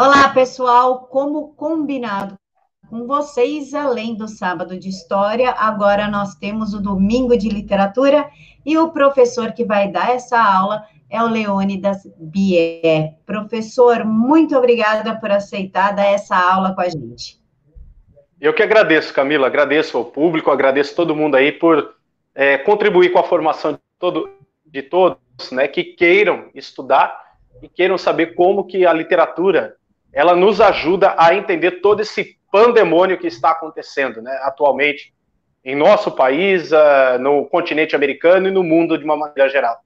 [0.00, 1.08] Olá, pessoal.
[1.10, 2.38] Como combinado
[2.88, 8.30] com vocês, além do sábado de história, agora nós temos o domingo de literatura
[8.64, 13.14] e o professor que vai dar essa aula é o Leônidas Bier.
[13.26, 17.40] Professor, muito obrigada por aceitar dar essa aula com a gente.
[18.40, 21.96] Eu que agradeço, Camila, agradeço ao público, agradeço todo mundo aí por
[22.36, 24.30] é, contribuir com a formação de, todo,
[24.64, 25.18] de todos,
[25.50, 27.20] né, que queiram estudar
[27.60, 29.76] e queiram saber como que a literatura
[30.12, 35.12] ela nos ajuda a entender todo esse pandemônio que está acontecendo, né, atualmente
[35.64, 39.78] em nosso país, uh, no continente americano e no mundo de uma maneira geral.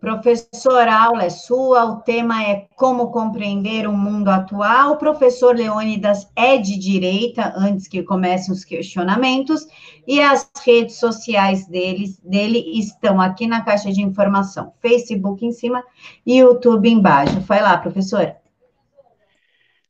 [0.00, 4.92] Professor, a aula é sua, o tema é como compreender o mundo atual.
[4.92, 9.66] O professor Leônidas é de direita, antes que comecem os questionamentos,
[10.06, 15.82] e as redes sociais deles, dele estão aqui na caixa de informação, Facebook em cima
[16.24, 17.40] e YouTube embaixo.
[17.40, 18.36] Vai lá, professor.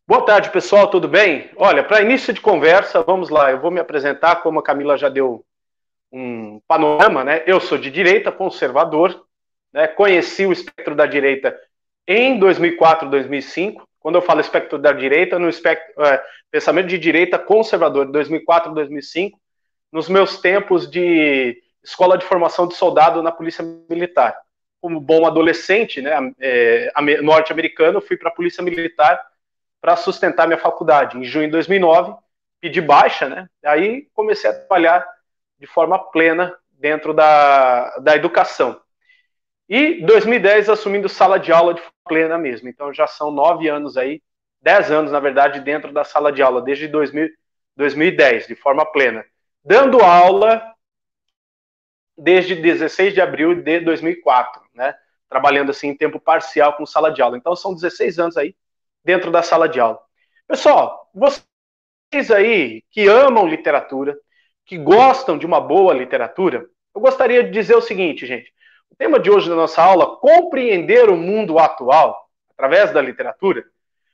[0.06, 1.50] Boa tarde, pessoal, tudo bem?
[1.54, 5.10] Olha, para início de conversa, vamos lá, eu vou me apresentar, como a Camila já
[5.10, 5.44] deu
[6.10, 7.42] um panorama, né?
[7.46, 9.27] Eu sou de direita, conservador,
[9.72, 9.86] né?
[9.88, 11.58] Conheci o espectro da direita
[12.06, 13.86] em 2004, 2005.
[14.00, 19.38] Quando eu falo espectro da direita, no espectro, é, pensamento de direita conservador, 2004, 2005,
[19.92, 24.36] nos meus tempos de escola de formação de soldado na Polícia Militar.
[24.80, 29.20] Como bom adolescente, né, é, norte-americano, fui para a Polícia Militar
[29.80, 31.18] para sustentar minha faculdade.
[31.18, 32.14] Em junho de 2009,
[32.60, 33.48] pedi baixa, né?
[33.64, 35.06] Aí comecei a trabalhar
[35.58, 38.80] de forma plena dentro da, da educação.
[39.68, 42.68] E 2010 assumindo sala de aula de plena mesmo.
[42.68, 44.22] Então já são nove anos aí,
[44.62, 47.28] dez anos na verdade dentro da sala de aula desde 2000,
[47.76, 49.24] 2010 de forma plena,
[49.62, 50.74] dando aula
[52.16, 54.94] desde 16 de abril de 2004, né?
[55.28, 57.36] Trabalhando assim em tempo parcial com sala de aula.
[57.36, 58.56] Então são 16 anos aí
[59.04, 60.00] dentro da sala de aula.
[60.48, 64.18] Pessoal, vocês aí que amam literatura,
[64.64, 68.52] que gostam de uma boa literatura, eu gostaria de dizer o seguinte, gente.
[68.98, 73.64] Tema de hoje da nossa aula, compreender o mundo atual através da literatura,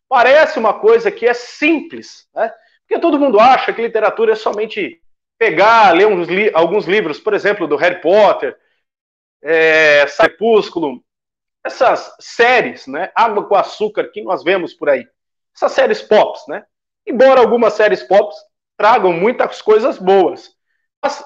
[0.06, 2.52] parece uma coisa que é simples, né?
[2.80, 5.00] Porque todo mundo acha que literatura é somente
[5.38, 8.54] pegar, ler li alguns livros, por exemplo, do Harry Potter,
[9.42, 11.02] é, Crepúsculo,
[11.64, 13.10] essas séries, né?
[13.14, 15.08] Água com açúcar que nós vemos por aí.
[15.56, 16.62] Essas séries pops, né?
[17.06, 18.36] Embora algumas séries pops
[18.76, 20.54] tragam muitas coisas boas.
[21.02, 21.24] Mas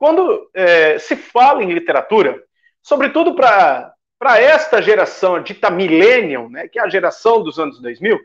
[0.00, 2.42] quando é, se fala em literatura,
[2.82, 3.94] sobretudo para
[4.40, 8.18] esta geração dita millennium, né, que é a geração dos anos 2000,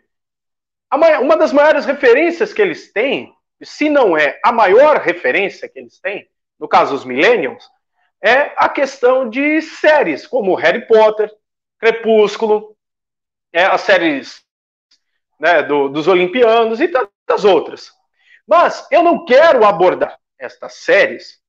[1.21, 5.99] uma das maiores referências que eles têm, se não é a maior referência que eles
[5.99, 6.25] têm,
[6.57, 7.69] no caso os millennials,
[8.23, 11.29] é a questão de séries como Harry Potter,
[11.77, 12.73] Crepúsculo,
[13.51, 14.45] é, as séries
[15.37, 17.91] né, do, dos Olimpianos e tantas outras.
[18.47, 21.43] Mas eu não quero abordar estas séries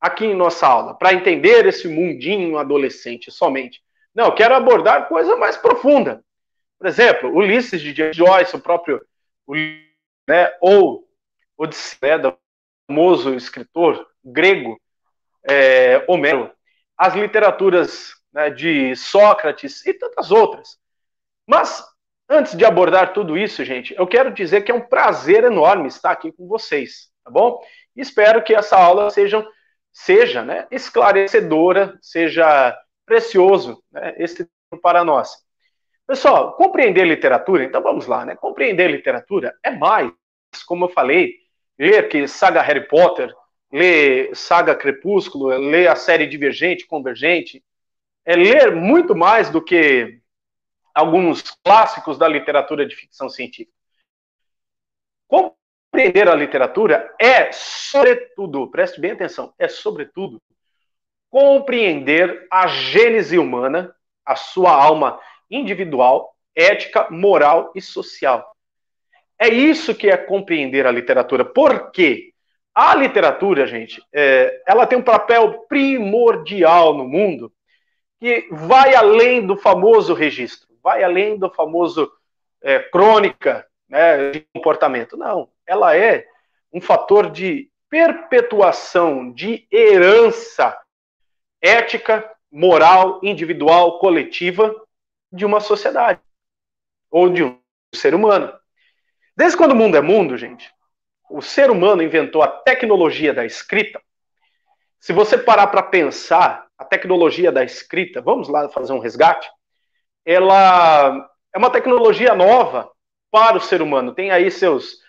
[0.00, 3.82] aqui em nossa aula, para entender esse mundinho adolescente somente.
[4.14, 6.24] Não, eu quero abordar coisa mais profunda.
[6.78, 9.00] Por exemplo, Ulisses de Joyce, o próprio
[10.26, 11.06] né, ou
[11.56, 12.38] Odisseia, né, do
[12.86, 14.80] famoso escritor grego
[15.44, 16.50] é, Homero,
[16.96, 20.78] as literaturas né, de Sócrates e tantas outras.
[21.46, 21.84] Mas,
[22.28, 26.12] antes de abordar tudo isso, gente, eu quero dizer que é um prazer enorme estar
[26.12, 27.60] aqui com vocês, tá bom?
[27.94, 29.46] Espero que essa aula seja
[29.92, 35.44] seja né, esclarecedora, seja precioso né, esse tempo para nós.
[36.06, 38.34] Pessoal, compreender literatura, então vamos lá, né?
[38.34, 40.10] Compreender literatura é mais,
[40.66, 41.34] como eu falei,
[41.78, 43.32] ler que saga Harry Potter,
[43.72, 47.62] ler saga Crepúsculo, ler a série Divergente, Convergente,
[48.24, 50.20] é ler muito mais do que
[50.92, 53.80] alguns clássicos da literatura de ficção científica
[55.90, 60.40] compreender a literatura é, sobretudo, preste bem atenção, é, sobretudo,
[61.28, 65.18] compreender a gênese humana, a sua alma
[65.50, 68.54] individual, ética, moral e social.
[69.38, 71.44] É isso que é compreender a literatura.
[71.44, 72.32] Por quê?
[72.74, 77.52] A literatura, gente, é, ela tem um papel primordial no mundo
[78.20, 82.10] que vai além do famoso registro, vai além do famoso
[82.62, 85.16] é, crônica né, de comportamento.
[85.16, 86.26] Não ela é
[86.72, 90.76] um fator de perpetuação, de herança
[91.62, 94.74] ética, moral, individual, coletiva
[95.30, 96.20] de uma sociedade
[97.08, 97.56] ou de um
[97.94, 98.52] ser humano.
[99.36, 100.74] Desde quando o mundo é mundo, gente,
[101.30, 104.02] o ser humano inventou a tecnologia da escrita.
[104.98, 109.48] Se você parar para pensar, a tecnologia da escrita, vamos lá fazer um resgate,
[110.24, 112.90] ela é uma tecnologia nova
[113.30, 114.14] para o ser humano.
[114.14, 115.00] Tem aí seus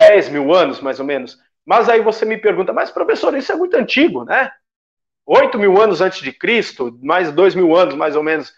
[0.00, 1.38] 10 mil anos, mais ou menos.
[1.64, 4.50] Mas aí você me pergunta, mas professor, isso é muito antigo, né?
[5.26, 8.52] 8 mil anos antes de Cristo, mais 2 mil anos, mais ou menos,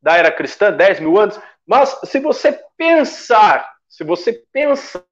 [0.00, 1.38] da era cristã, 10 mil anos.
[1.66, 5.04] Mas se você pensar, se você pensar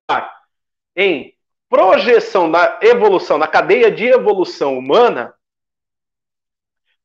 [0.96, 1.34] em
[1.68, 5.34] projeção da evolução, na cadeia de evolução humana,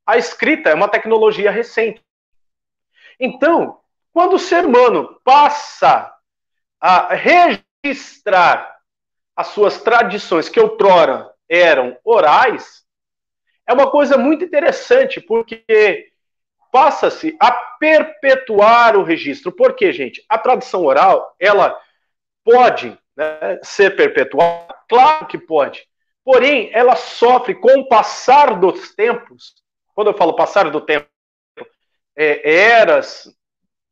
[0.05, 2.03] a escrita é uma tecnologia recente.
[3.19, 3.79] Então,
[4.19, 6.13] quando o ser humano passa
[6.77, 8.77] a registrar
[9.33, 12.83] as suas tradições que outrora eram orais,
[13.65, 16.11] é uma coisa muito interessante, porque
[16.69, 17.49] passa-se a
[17.79, 19.53] perpetuar o registro.
[19.53, 20.21] Por quê, gente?
[20.27, 21.79] A tradição oral, ela
[22.43, 24.75] pode né, ser perpetuada?
[24.89, 25.87] Claro que pode.
[26.25, 29.55] Porém, ela sofre com o passar dos tempos.
[29.95, 31.07] Quando eu falo passar do tempo,
[32.17, 33.33] é, eras,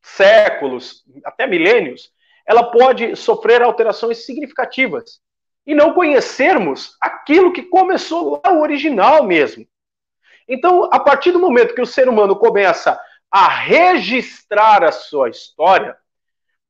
[0.08, 2.10] séculos, até milênios,
[2.46, 5.20] ela pode sofrer alterações significativas
[5.66, 9.66] e não conhecermos aquilo que começou lá o original mesmo.
[10.48, 12.98] Então, a partir do momento que o ser humano começa
[13.30, 15.94] a registrar a sua história,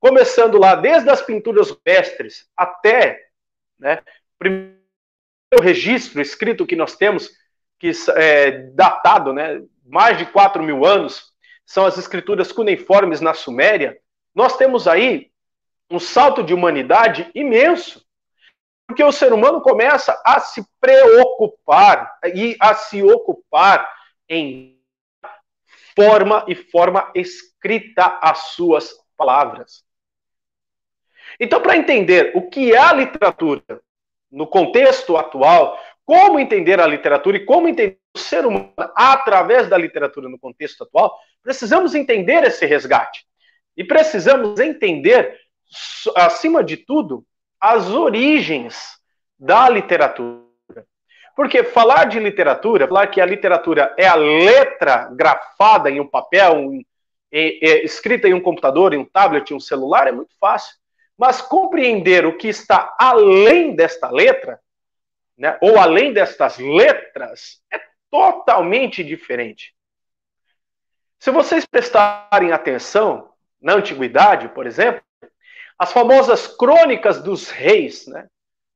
[0.01, 3.29] começando lá desde as pinturas rupestres até
[3.79, 4.01] né,
[4.35, 4.79] o primeiro
[5.63, 7.31] registro escrito que nós temos,
[7.79, 11.28] que é datado, né, mais de 4 mil anos,
[11.69, 14.01] são as escrituras cuneiformes na Suméria,
[14.35, 15.31] nós temos aí
[15.91, 18.03] um salto de humanidade imenso.
[18.87, 23.87] Porque o ser humano começa a se preocupar e a se ocupar
[24.27, 24.81] em
[25.95, 29.85] forma e forma escrita as suas palavras.
[31.39, 33.83] Então, para entender o que é a literatura
[34.31, 35.79] no contexto atual,
[36.09, 40.85] como entender a literatura e como entender o ser humano através da literatura no contexto
[40.85, 43.27] atual, precisamos entender esse resgate.
[43.77, 45.39] E precisamos entender,
[46.17, 47.27] acima de tudo,
[47.61, 48.97] as origens
[49.39, 50.47] da literatura.
[51.37, 56.55] Porque falar de literatura, falar que a literatura é a letra grafada em um papel,
[56.55, 56.83] um,
[57.31, 60.75] é, é, escrita em um computador, em um tablet, em um celular, é muito fácil.
[61.19, 64.59] Mas compreender o que está além desta letra,
[65.39, 67.81] né, ou além destas letras, é
[68.11, 69.75] totalmente diferente.
[71.19, 75.03] Se vocês prestarem atenção, na antiguidade, por exemplo,
[75.79, 78.29] as famosas crônicas dos reis, né?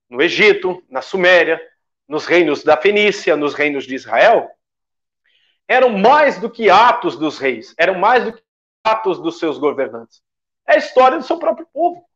[0.08, 1.60] no Egito, na Suméria,
[2.06, 4.50] nos reinos da Fenícia, nos reinos de Israel,
[5.66, 8.42] eram mais do que atos dos reis, eram mais do que
[8.84, 10.22] atos dos seus governantes.
[10.66, 12.06] É a história do seu próprio povo.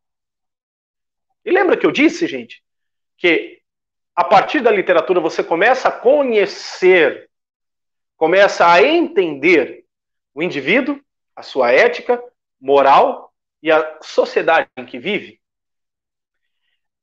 [1.44, 2.62] E lembra que eu disse, gente,
[3.16, 3.62] que
[4.16, 7.30] a partir da literatura você começa a conhecer,
[8.16, 9.84] começa a entender
[10.34, 10.98] o indivíduo,
[11.36, 12.22] a sua ética,
[12.58, 13.32] moral
[13.62, 15.38] e a sociedade em que vive.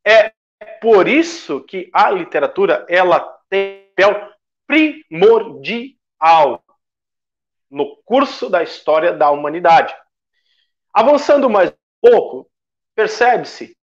[0.04, 0.34] É
[0.82, 4.34] por isso que a literatura ela tem papel
[4.66, 6.64] primordial
[7.70, 9.96] no curso da história da humanidade.
[10.92, 12.52] Avançando mais um pouco,
[12.96, 13.78] percebe-se,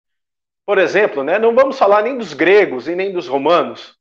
[0.70, 3.98] por exemplo, né, não vamos falar nem dos gregos e nem dos romanos,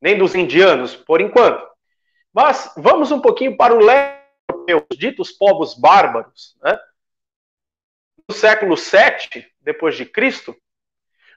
[0.00, 1.62] nem dos indianos, por enquanto.
[2.32, 4.16] Mas vamos um pouquinho para o leste
[4.48, 6.78] europeu, ditos povos bárbaros, né?
[8.26, 10.56] no século VII depois de Cristo,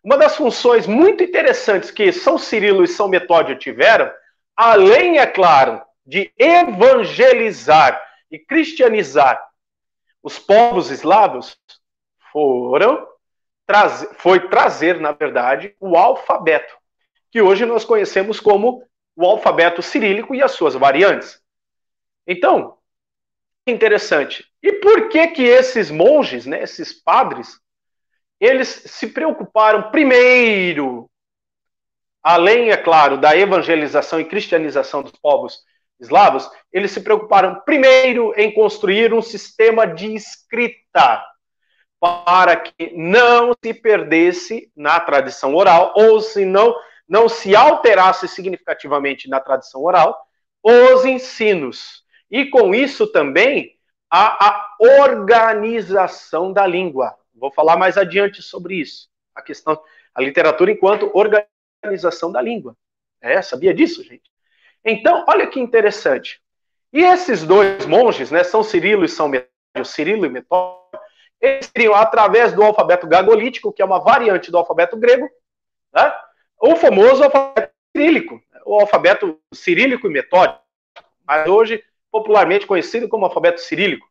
[0.02, 4.10] uma das funções muito interessantes que São Cirilo e São Metódio tiveram,
[4.56, 8.02] além, é claro, de evangelizar
[8.32, 9.38] e cristianizar
[10.24, 11.58] os povos eslavos,
[12.32, 13.11] foram
[14.18, 16.76] foi trazer, na verdade, o alfabeto,
[17.32, 18.84] que hoje nós conhecemos como
[19.16, 21.42] o alfabeto cirílico e as suas variantes.
[22.28, 22.78] Então,
[23.66, 24.46] interessante.
[24.62, 27.60] E por que que esses monges, né, esses padres,
[28.40, 31.10] eles se preocuparam primeiro,
[32.24, 35.64] além, é claro, da evangelização e cristianização dos povos
[36.00, 41.24] eslavos, eles se preocuparam primeiro em construir um sistema de escrita
[42.02, 46.76] para que não se perdesse na tradição oral, ou se não,
[47.08, 50.20] não se alterasse significativamente na tradição oral,
[50.64, 52.04] os ensinos.
[52.30, 53.78] E com isso também
[54.10, 57.16] a, a organização da língua.
[57.36, 59.08] Vou falar mais adiante sobre isso.
[59.36, 59.80] A questão,
[60.16, 62.76] a literatura enquanto organização da língua.
[63.22, 64.32] É, sabia disso, gente?
[64.84, 66.42] Então, olha que interessante.
[66.92, 70.82] E esses dois monges, né, São Cirilo e São Metódio, Cirilo e Metódio,
[71.42, 75.28] eles criam através do alfabeto gagolítico, que é uma variante do alfabeto grego,
[75.94, 76.14] né,
[76.60, 80.62] o famoso alfabeto cirílico, o alfabeto cirílico e metódico.
[81.26, 84.08] Mas hoje popularmente conhecido como alfabeto cirílico.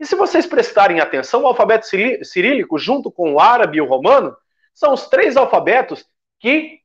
[0.00, 4.36] E se vocês prestarem atenção, o alfabeto cirílico, junto com o árabe e o romano,
[4.74, 6.04] são os três alfabetos
[6.40, 6.80] que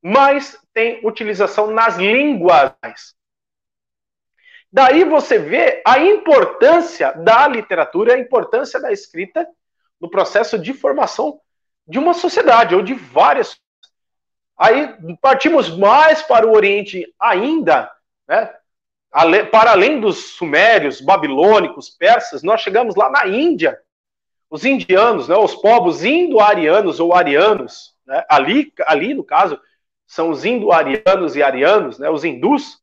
[0.00, 2.72] mais têm utilização nas línguas.
[4.74, 9.46] Daí você vê a importância da literatura, a importância da escrita
[10.00, 11.40] no processo de formação
[11.86, 13.56] de uma sociedade ou de várias.
[14.58, 17.88] Aí partimos mais para o Oriente ainda,
[18.26, 18.52] né?
[19.52, 23.78] para além dos sumérios, babilônicos, persas, nós chegamos lá na Índia.
[24.50, 29.60] Os indianos, né, os povos indo-arianos ou arianos, né, ali, ali, no caso,
[30.04, 32.82] são os indo-arianos e arianos, né, os hindus.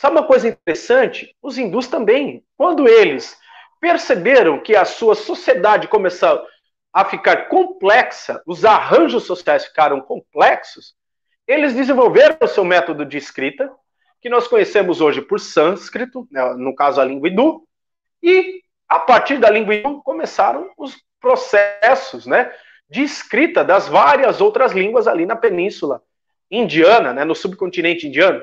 [0.00, 1.36] Sabe uma coisa interessante?
[1.42, 3.38] Os hindus também, quando eles
[3.78, 6.42] perceberam que a sua sociedade começou
[6.90, 10.94] a ficar complexa, os arranjos sociais ficaram complexos,
[11.46, 13.70] eles desenvolveram o seu método de escrita,
[14.22, 17.68] que nós conhecemos hoje por sânscrito, né, no caso a língua hindu,
[18.22, 22.50] e a partir da língua hindu começaram os processos né,
[22.88, 26.02] de escrita das várias outras línguas ali na península
[26.50, 28.42] indiana, né, no subcontinente indiano.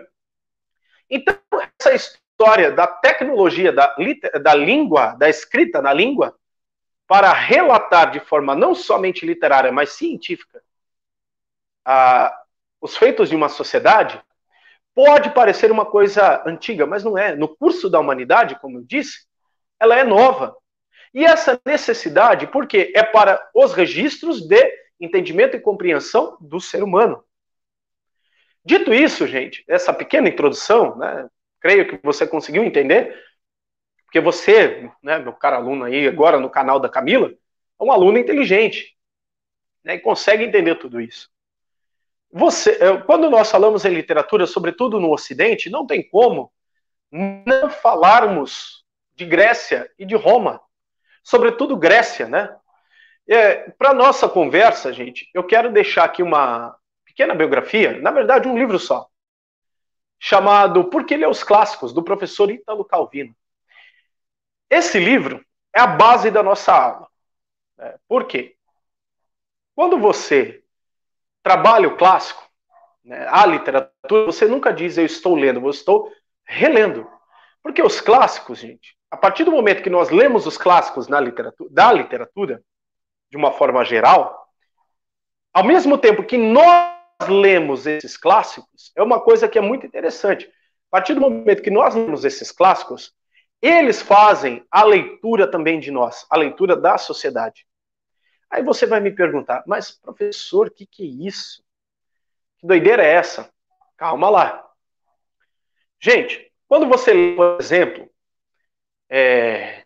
[1.09, 1.37] Então,
[1.79, 3.95] essa história da tecnologia da,
[4.41, 6.37] da língua, da escrita na língua,
[7.07, 10.61] para relatar de forma não somente literária, mas científica,
[12.81, 14.21] os feitos de uma sociedade,
[14.97, 17.35] Pode parecer uma coisa antiga, mas não é.
[17.35, 19.27] No curso da humanidade, como eu disse,
[19.79, 20.57] ela é nova.
[21.13, 24.59] E essa necessidade, porque é para os registros de
[24.99, 27.23] entendimento e compreensão do ser humano.
[28.67, 31.29] Dito isso, gente, essa pequena introdução, né,
[31.61, 33.17] creio que você conseguiu entender,
[34.03, 38.17] porque você, né, meu caro aluno aí, agora no canal da Camila, é um aluno
[38.17, 38.93] inteligente
[39.85, 41.29] né, e consegue entender tudo isso.
[42.29, 46.51] Você, eh, quando nós falamos em literatura, sobretudo no Ocidente, não tem como
[47.09, 48.83] não falarmos
[49.15, 50.59] de Grécia e de Roma,
[51.23, 52.53] sobretudo Grécia, né?
[53.25, 56.77] É, Para nossa conversa, gente, eu quero deixar aqui uma
[57.17, 59.09] pequena biografia, na verdade, um livro só,
[60.19, 63.35] chamado Por que ler os clássicos, do professor Ítalo Calvino.
[64.69, 65.43] Esse livro
[65.73, 67.07] é a base da nossa aula.
[67.75, 67.97] Né?
[68.07, 68.55] Por quê?
[69.75, 70.63] Quando você
[71.41, 72.47] trabalho clássico,
[73.03, 76.11] né, a literatura, você nunca diz eu estou lendo, eu estou
[76.45, 77.09] relendo.
[77.63, 81.69] Porque os clássicos, gente, a partir do momento que nós lemos os clássicos na literatura,
[81.73, 82.61] da literatura,
[83.31, 84.47] de uma forma geral,
[85.51, 86.96] ao mesmo tempo que nós
[87.29, 90.47] lemos esses clássicos, é uma coisa que é muito interessante.
[90.47, 93.13] A partir do momento que nós lemos esses clássicos,
[93.61, 97.65] eles fazem a leitura também de nós, a leitura da sociedade.
[98.49, 101.63] Aí você vai me perguntar, mas professor, o que, que é isso?
[102.59, 103.51] Que doideira é essa?
[103.97, 104.69] Calma lá.
[105.99, 108.09] Gente, quando você lê, por exemplo,
[109.09, 109.83] é,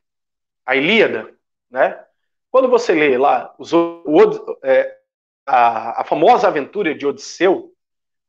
[0.65, 1.33] a Ilíada,
[1.69, 2.03] né?
[2.51, 5.00] Quando você lê lá os, o, é,
[5.45, 7.73] a, a, famosa aventura de Odisseu,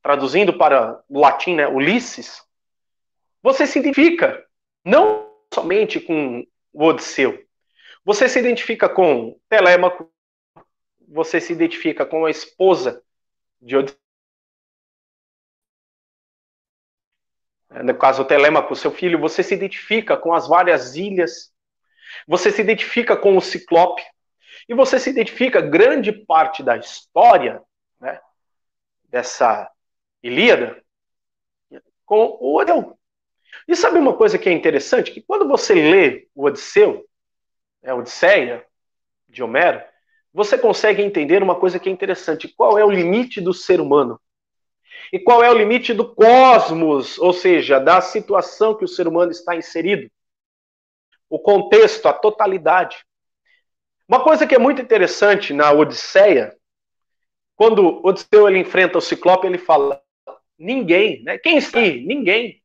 [0.02, 2.42] traduzindo para o latim, né, Ulisses,
[3.42, 4.44] você se identifica
[4.84, 7.44] não somente com o Odisseu,
[8.04, 10.10] você se identifica com Telêmaco,
[11.08, 13.02] você se identifica com a esposa
[13.60, 14.02] de Odisseu.
[17.84, 21.52] No caso, o Telêmaco, seu filho, você se identifica com as várias ilhas,
[22.26, 24.02] você se identifica com o Ciclope,
[24.68, 27.62] e você se identifica grande parte da história
[28.00, 28.20] né,
[29.08, 29.70] dessa
[30.22, 30.82] Ilíada
[32.04, 32.98] com o Odeu.
[33.66, 35.10] E sabe uma coisa que é interessante?
[35.10, 37.04] Que quando você lê o Odisseu,
[37.82, 38.64] a né, Odisseia,
[39.28, 39.82] de Homero,
[40.32, 44.20] você consegue entender uma coisa que é interessante: qual é o limite do ser humano?
[45.12, 49.30] E qual é o limite do cosmos, ou seja, da situação que o ser humano
[49.30, 50.10] está inserido?
[51.28, 53.04] O contexto, a totalidade.
[54.12, 56.54] Uma coisa que é muito interessante na Odisseia,
[57.56, 60.02] quando Odisseu ele enfrenta o Ciclope, ele fala:
[60.58, 61.38] ninguém, né?
[61.38, 62.04] Quem sim?
[62.04, 62.62] Ninguém.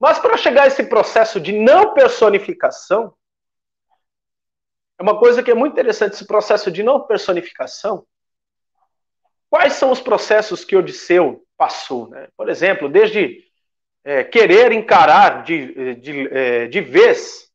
[0.00, 3.14] Mas para chegar a esse processo de não personificação,
[4.98, 8.06] é uma coisa que é muito interessante, esse processo de não personificação.
[9.50, 12.08] Quais são os processos que Odisseu passou?
[12.08, 12.28] Né?
[12.34, 13.44] Por exemplo, desde
[14.02, 17.50] é, querer encarar de, de, é, de vez,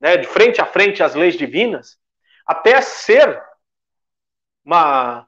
[0.00, 1.96] né, de frente a frente as leis divinas,
[2.46, 3.42] até ser
[4.64, 5.26] uma,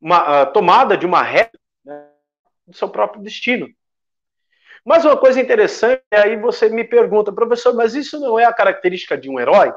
[0.00, 2.08] uma tomada de uma regra né,
[2.66, 3.68] do seu próprio destino.
[4.84, 9.16] Mas uma coisa interessante, aí você me pergunta, professor, mas isso não é a característica
[9.16, 9.72] de um herói?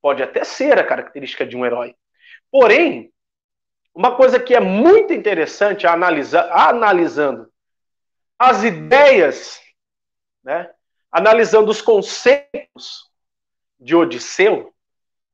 [0.00, 1.94] Pode até ser a característica de um herói.
[2.50, 3.12] Porém,
[3.94, 7.50] uma coisa que é muito interessante analisando
[8.38, 9.60] as ideias
[10.42, 10.70] né,
[11.10, 13.10] analisando os conceitos
[13.78, 14.74] de Odisseu,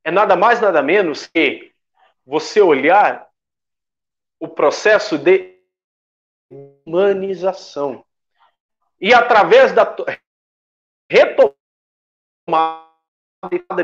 [0.07, 1.73] é nada mais, nada menos que
[2.25, 3.27] você olhar
[4.39, 5.59] o processo de
[6.49, 8.05] humanização.
[9.01, 9.83] E através da
[11.11, 11.57] retomada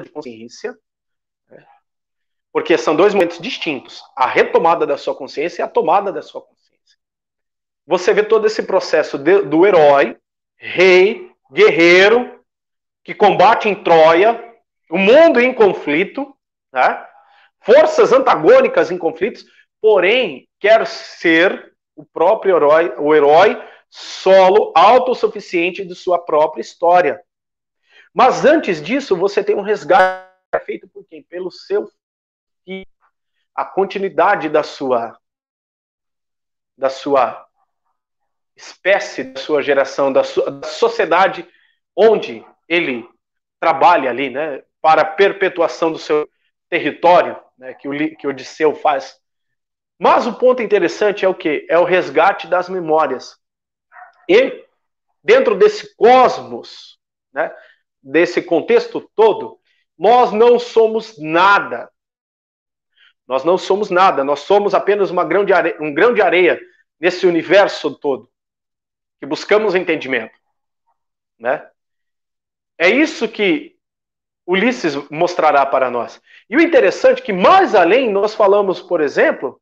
[0.01, 0.79] de consciência,
[1.49, 1.67] né?
[2.53, 6.41] porque são dois momentos distintos: a retomada da sua consciência e a tomada da sua
[6.41, 6.97] consciência.
[7.85, 10.17] Você vê todo esse processo de, do herói,
[10.55, 12.41] rei, guerreiro,
[13.03, 14.52] que combate em Troia,
[14.93, 16.37] o mundo em conflito,
[16.71, 17.03] né?
[17.61, 19.43] forças antagônicas em conflitos,
[19.81, 23.59] porém quer ser o próprio herói, o herói
[23.89, 27.19] solo, autossuficiente de sua própria história.
[28.13, 30.29] Mas antes disso, você tem um resgate
[30.63, 31.23] feito por quem?
[31.23, 31.89] Pelo seu
[32.63, 32.85] filho.
[33.55, 35.17] A continuidade da sua
[36.77, 37.47] da sua
[38.55, 41.49] espécie, da sua geração, da, sua, da sociedade
[41.95, 43.09] onde ele
[43.59, 46.29] trabalha ali, né, para a perpetuação do seu
[46.69, 49.17] território, né, que, o, que Odisseu faz.
[49.97, 51.65] Mas o ponto interessante é o que?
[51.69, 53.39] É o resgate das memórias.
[54.27, 54.65] E,
[55.23, 56.99] dentro desse cosmos,
[57.31, 57.55] né,
[58.01, 59.57] desse contexto todo,
[59.97, 61.89] nós não somos nada.
[63.25, 66.59] Nós não somos nada, nós somos apenas uma grão de areia, um grão de areia
[66.99, 68.29] nesse universo todo,
[69.17, 70.37] que buscamos entendimento.
[71.39, 71.65] Né?
[72.77, 73.72] É isso que
[74.45, 76.21] Ulisses mostrará para nós.
[76.49, 79.59] E o interessante é que, mais além, nós falamos, por exemplo,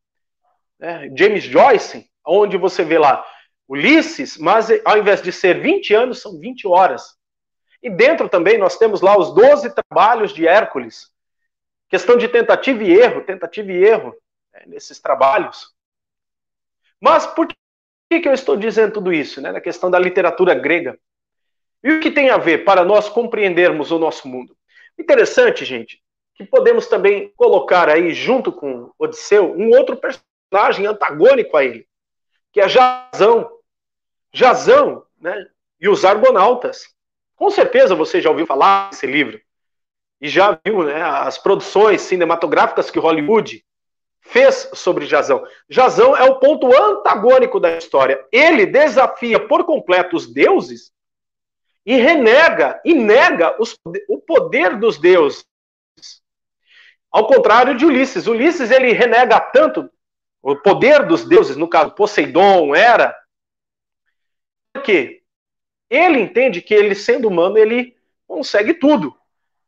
[0.79, 3.25] né, James Joyce, onde você vê lá
[3.67, 7.15] Ulisses, mas ao invés de ser 20 anos, são 20 horas.
[7.81, 11.09] E dentro também nós temos lá os 12 trabalhos de Hércules.
[11.89, 14.15] Questão de tentativa e erro, tentativa e erro
[14.53, 15.73] né, nesses trabalhos.
[16.99, 19.41] Mas por que, que eu estou dizendo tudo isso?
[19.41, 20.99] Né, na questão da literatura grega.
[21.83, 24.55] E o que tem a ver para nós compreendermos o nosso mundo?
[24.97, 26.01] Interessante, gente,
[26.35, 31.87] que podemos também colocar aí, junto com Odisseu, um outro personagem antagônico a ele,
[32.51, 33.49] que é Jazão.
[34.33, 35.47] Jazão, né?
[35.79, 36.87] E os Argonautas.
[37.35, 39.41] Com certeza você já ouviu falar desse livro.
[40.19, 43.65] E já viu né, as produções cinematográficas que Hollywood
[44.21, 45.43] fez sobre Jazão.
[45.67, 48.23] Jazão é o ponto antagônico da história.
[48.31, 50.91] Ele desafia por completo os deuses
[51.85, 55.45] e renega e nega os, o poder dos deuses.
[57.11, 58.27] Ao contrário de Ulisses.
[58.27, 59.89] Ulisses ele renega tanto
[60.41, 63.15] o poder dos deuses, no caso Poseidon, Hera,
[64.73, 65.21] porque
[65.89, 67.95] ele entende que ele, sendo humano, ele
[68.27, 69.15] consegue tudo.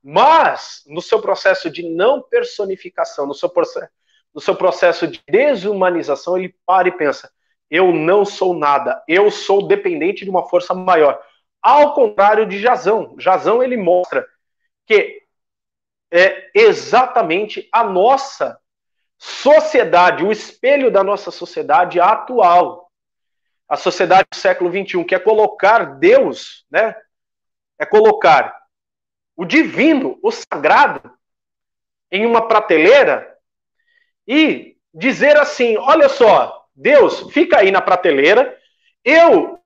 [0.02, 3.92] Mas, no seu processo de não personificação, no seu processo,
[4.34, 7.32] no seu processo de desumanização, ele para e pensa:
[7.70, 11.22] eu não sou nada, eu sou dependente de uma força maior.
[11.64, 13.16] Ao contrário de Jazão.
[13.18, 14.28] Jazão ele mostra
[14.86, 15.24] que
[16.12, 18.60] é exatamente a nossa
[19.18, 22.84] sociedade, o espelho da nossa sociedade atual
[23.74, 26.96] a sociedade do século XXI, que é colocar Deus, né?
[27.80, 28.56] É colocar
[29.36, 31.12] o divino, o sagrado,
[32.12, 33.36] em uma prateleira
[34.28, 38.56] e dizer assim: olha só, Deus, fica aí na prateleira,
[39.04, 39.60] eu,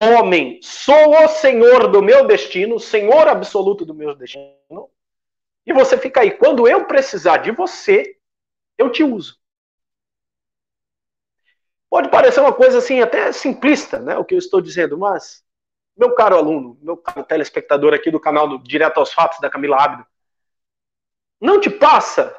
[0.00, 4.90] homem, sou o senhor do meu destino, senhor absoluto do meu destino,
[5.66, 6.30] e você fica aí.
[6.30, 8.16] Quando eu precisar de você,
[8.78, 9.38] eu te uso.
[11.90, 15.44] Pode parecer uma coisa assim, até simplista, né, o que eu estou dizendo, mas,
[15.96, 19.76] meu caro aluno, meu caro telespectador aqui do canal do Direto aos Fatos da Camila
[19.76, 20.06] Ábido,
[21.40, 22.34] não te passa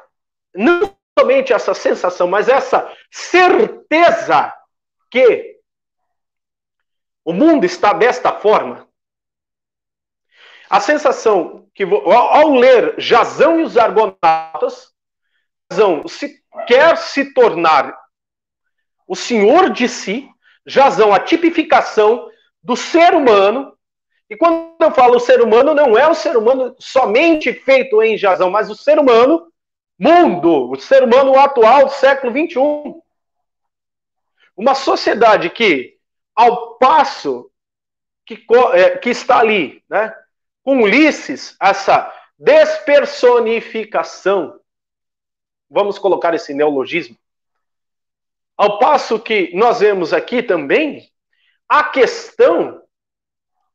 [0.54, 4.52] não somente essa sensação, mas essa certeza
[5.10, 5.51] que
[7.24, 8.88] o mundo está desta forma?
[10.68, 14.92] A sensação que, ao ler Jazão e os Argonautas,
[15.70, 17.96] Jazão se, quer se tornar
[19.06, 20.28] o senhor de si,
[20.66, 22.28] Jazão, a tipificação
[22.62, 23.76] do ser humano.
[24.30, 28.50] E quando eu falo ser humano, não é o ser humano somente feito em Jazão,
[28.50, 29.52] mas o ser humano
[29.98, 33.00] mundo, o ser humano atual século 21.
[34.56, 35.91] Uma sociedade que,
[36.34, 37.50] ao passo
[38.24, 40.14] que, é, que está ali, né,
[40.62, 44.60] com Ulisses, essa despersonificação,
[45.68, 47.16] vamos colocar esse neologismo,
[48.56, 51.10] ao passo que nós vemos aqui também
[51.68, 52.82] a questão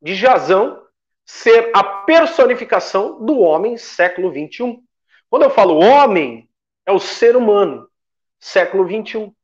[0.00, 0.86] de Jazão
[1.26, 4.82] ser a personificação do homem século 21.
[5.28, 6.48] Quando eu falo homem,
[6.86, 7.88] é o ser humano,
[8.38, 9.34] século 21.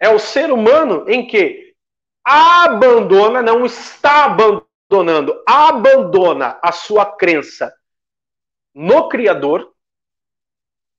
[0.00, 1.67] É o ser humano em que
[2.28, 7.74] abandona, não está abandonando abandona a sua crença
[8.74, 9.74] no Criador,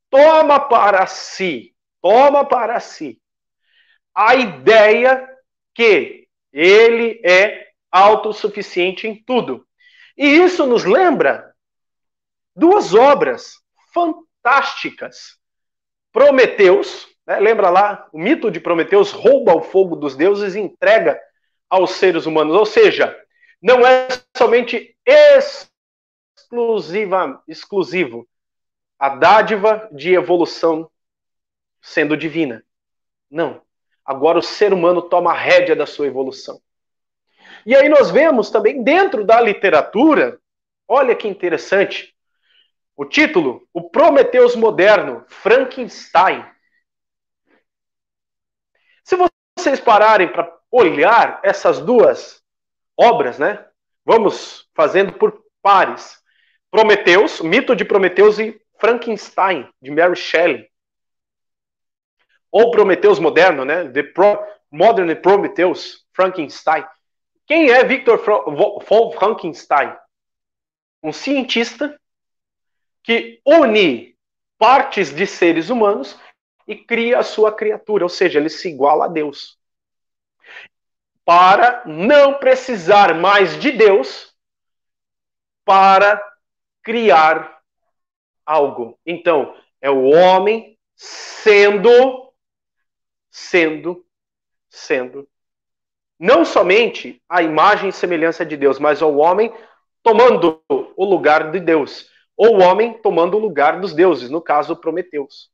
[0.09, 3.21] toma para si, toma para si
[4.13, 5.27] a ideia
[5.73, 9.67] que ele é autossuficiente em tudo.
[10.17, 11.55] E isso nos lembra
[12.55, 13.53] duas obras
[13.93, 15.39] fantásticas.
[16.11, 21.21] Prometeus, lembra lá, o mito de Prometeus rouba o fogo dos deuses e entrega
[21.69, 22.55] aos seres humanos.
[22.55, 23.15] Ou seja,
[23.61, 24.95] não é somente
[26.35, 28.27] exclusiva, exclusivo
[28.97, 30.89] a dádiva de evolução
[31.81, 32.63] sendo divina.
[33.29, 33.61] Não.
[34.03, 36.59] Agora o ser humano toma a rédea da sua evolução.
[37.65, 40.39] E aí nós vemos também dentro da literatura,
[40.87, 42.15] olha que interessante,
[42.95, 46.43] o título, O Prometeus Moderno, Frankenstein.
[49.09, 49.17] Se
[49.57, 52.43] vocês pararem para olhar essas duas
[52.95, 53.65] obras, né?
[54.05, 56.21] Vamos fazendo por pares.
[56.69, 60.69] Prometeus, Mito de Prometeus e Frankenstein, de Mary Shelley.
[62.51, 63.89] Ou Prometeus moderno, né?
[63.89, 64.37] The Pro
[64.71, 66.85] Modern Prometheus, Frankenstein.
[67.47, 69.91] Quem é Victor von Frankenstein?
[71.01, 71.99] Um cientista
[73.01, 74.15] que une
[74.59, 76.15] partes de seres humanos
[76.69, 79.57] e cria a sua criatura, ou seja, ele se iguala a Deus.
[81.25, 84.35] Para não precisar mais de Deus
[85.65, 86.23] para
[86.83, 87.59] criar
[88.45, 88.99] algo.
[89.03, 92.31] Então, é o homem sendo
[93.31, 94.05] sendo
[94.69, 95.27] sendo
[96.19, 99.51] não somente a imagem e semelhança de Deus, mas o homem
[100.03, 104.75] tomando o lugar de Deus ou o homem tomando o lugar dos deuses, no caso
[104.75, 105.49] Prometeus.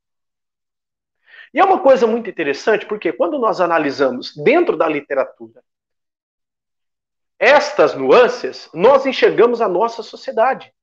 [1.56, 5.64] E é uma coisa muito interessante, porque quando nós analisamos dentro da literatura
[7.40, 10.74] estas nuances, nós enxergamos a nossa sociedade.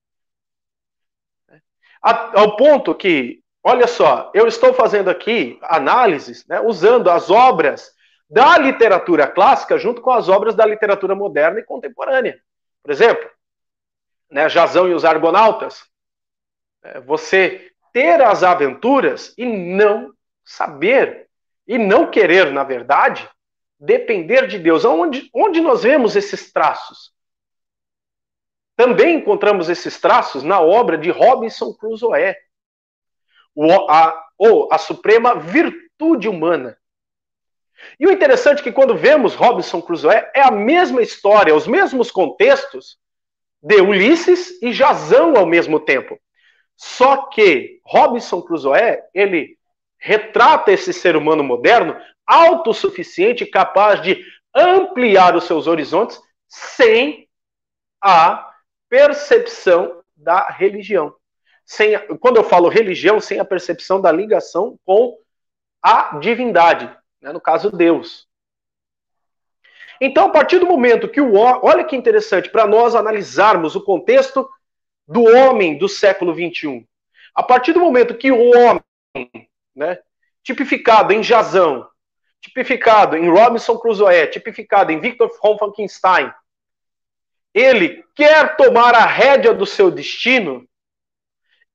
[2.01, 7.95] Ao ponto que, olha só, eu estou fazendo aqui análises, né, usando as obras
[8.29, 12.43] da literatura clássica junto com as obras da literatura moderna e contemporânea.
[12.83, 13.31] Por exemplo,
[14.31, 15.85] né, Jazão e os Argonautas,
[16.83, 21.29] é, você ter as aventuras e não saber
[21.67, 23.29] e não querer, na verdade,
[23.79, 24.85] depender de Deus.
[24.85, 27.13] Onde, onde nós vemos esses traços?
[28.77, 32.35] Também encontramos esses traços na obra de Robinson Crusoe,
[33.89, 36.77] a, ou a suprema virtude humana.
[37.99, 42.11] E o interessante é que quando vemos Robinson Crusoe, é a mesma história, os mesmos
[42.11, 42.99] contextos
[43.63, 46.19] de Ulisses e Jazão ao mesmo tempo.
[46.77, 49.57] Só que Robinson Crusoe, ele
[50.03, 57.29] retrata esse ser humano moderno autossuficiente, capaz de ampliar os seus horizontes sem
[58.01, 58.53] a
[58.89, 61.15] percepção da religião.
[61.65, 65.17] Sem, quando eu falo religião, sem a percepção da ligação com
[65.81, 66.87] a divindade,
[67.21, 68.29] né, no caso Deus.
[70.01, 74.49] Então, a partir do momento que o olha que interessante para nós analisarmos o contexto
[75.07, 76.85] do homem do século 21.
[77.35, 78.83] A partir do momento que o homem,
[79.75, 79.99] né,
[80.43, 81.89] tipificado em Jazão,
[82.41, 86.33] tipificado em Robinson Crusoe, tipificado em Victor von Frankenstein,
[87.55, 90.67] ele quer tomar a rédea do seu destino,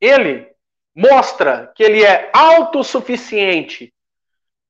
[0.01, 0.47] ele
[0.95, 3.93] mostra que ele é autossuficiente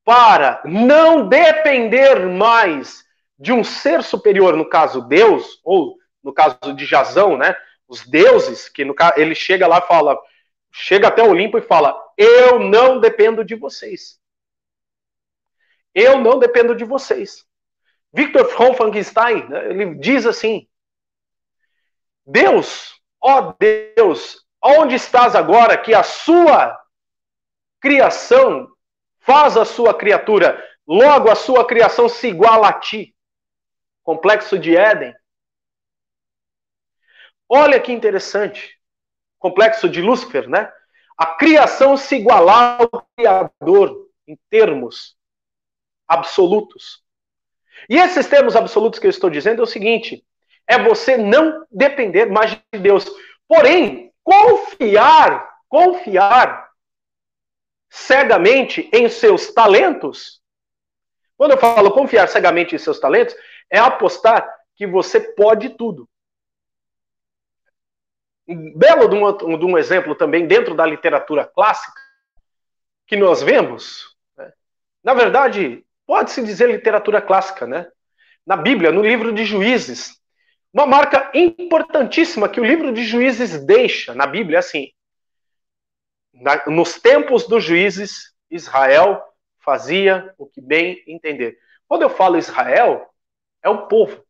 [0.04, 3.06] para não depender mais
[3.40, 7.56] de um ser superior, no caso Deus, ou no caso de Jazão, né?
[7.88, 10.18] os deuses, que no ele chega lá e fala,
[10.78, 14.20] chega até o Olimpo e fala: Eu não dependo de vocês.
[15.94, 17.46] Eu não dependo de vocês.
[18.13, 20.68] Victor von Frankenstein, né, ele diz assim:
[22.26, 26.80] Deus, ó Deus, onde estás agora que a sua
[27.80, 28.70] criação
[29.20, 33.16] faz a sua criatura, logo a sua criação se iguala a ti?
[34.04, 35.13] Complexo de Éden.
[37.50, 38.77] Olha que interessante.
[39.48, 40.70] Complexo de Lúcifer, né?
[41.18, 45.16] A criação se igualar ao Criador em termos
[46.06, 47.02] absolutos.
[47.90, 50.22] E esses termos absolutos que eu estou dizendo é o seguinte:
[50.68, 53.06] é você não depender mais de Deus.
[53.48, 56.70] Porém, confiar, confiar
[57.90, 60.42] cegamente em seus talentos.
[61.38, 63.34] Quando eu falo confiar cegamente em seus talentos,
[63.72, 66.08] é apostar que você pode tudo
[68.48, 72.02] um belo de um, de um, exemplo também dentro da literatura clássica
[73.06, 74.16] que nós vemos.
[74.38, 74.52] Né?
[75.04, 77.88] Na verdade, pode-se dizer literatura clássica, né?
[78.46, 80.22] Na Bíblia, no livro de Juízes,
[80.74, 84.92] Uma marca importantíssima que o livro de Juízes deixa na Bíblia é assim:
[86.34, 89.22] na, nos tempos dos juízes, Israel
[89.60, 91.58] fazia o que bem entender.
[91.88, 93.10] Quando eu falo Israel,
[93.62, 94.24] é o povo.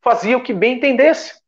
[0.00, 1.40] Fazia o que bem entendesse.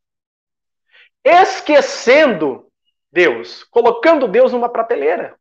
[1.23, 2.71] Esquecendo
[3.11, 5.37] Deus, colocando Deus numa prateleira.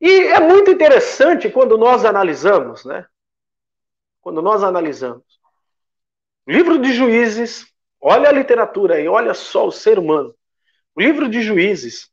[0.00, 3.06] E é muito interessante quando nós analisamos, né?
[4.20, 5.40] Quando nós analisamos.
[6.46, 10.34] Livro de Juízes, olha a literatura aí, olha só o ser humano.
[10.94, 12.10] O livro de Juízes,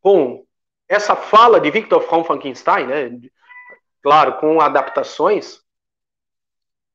[0.00, 0.46] com
[0.88, 3.30] essa fala de Victor von Frankenstein, né?
[4.02, 5.62] Claro, com adaptações,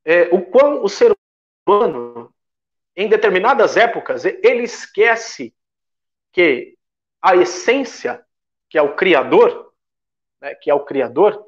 [0.06, 1.16] é, o quão o ser
[1.66, 2.34] humano,
[2.98, 5.54] em determinadas épocas, ele esquece
[6.34, 6.76] que
[7.22, 8.26] a essência
[8.68, 9.72] que é o Criador,
[10.42, 11.46] né, que é o Criador,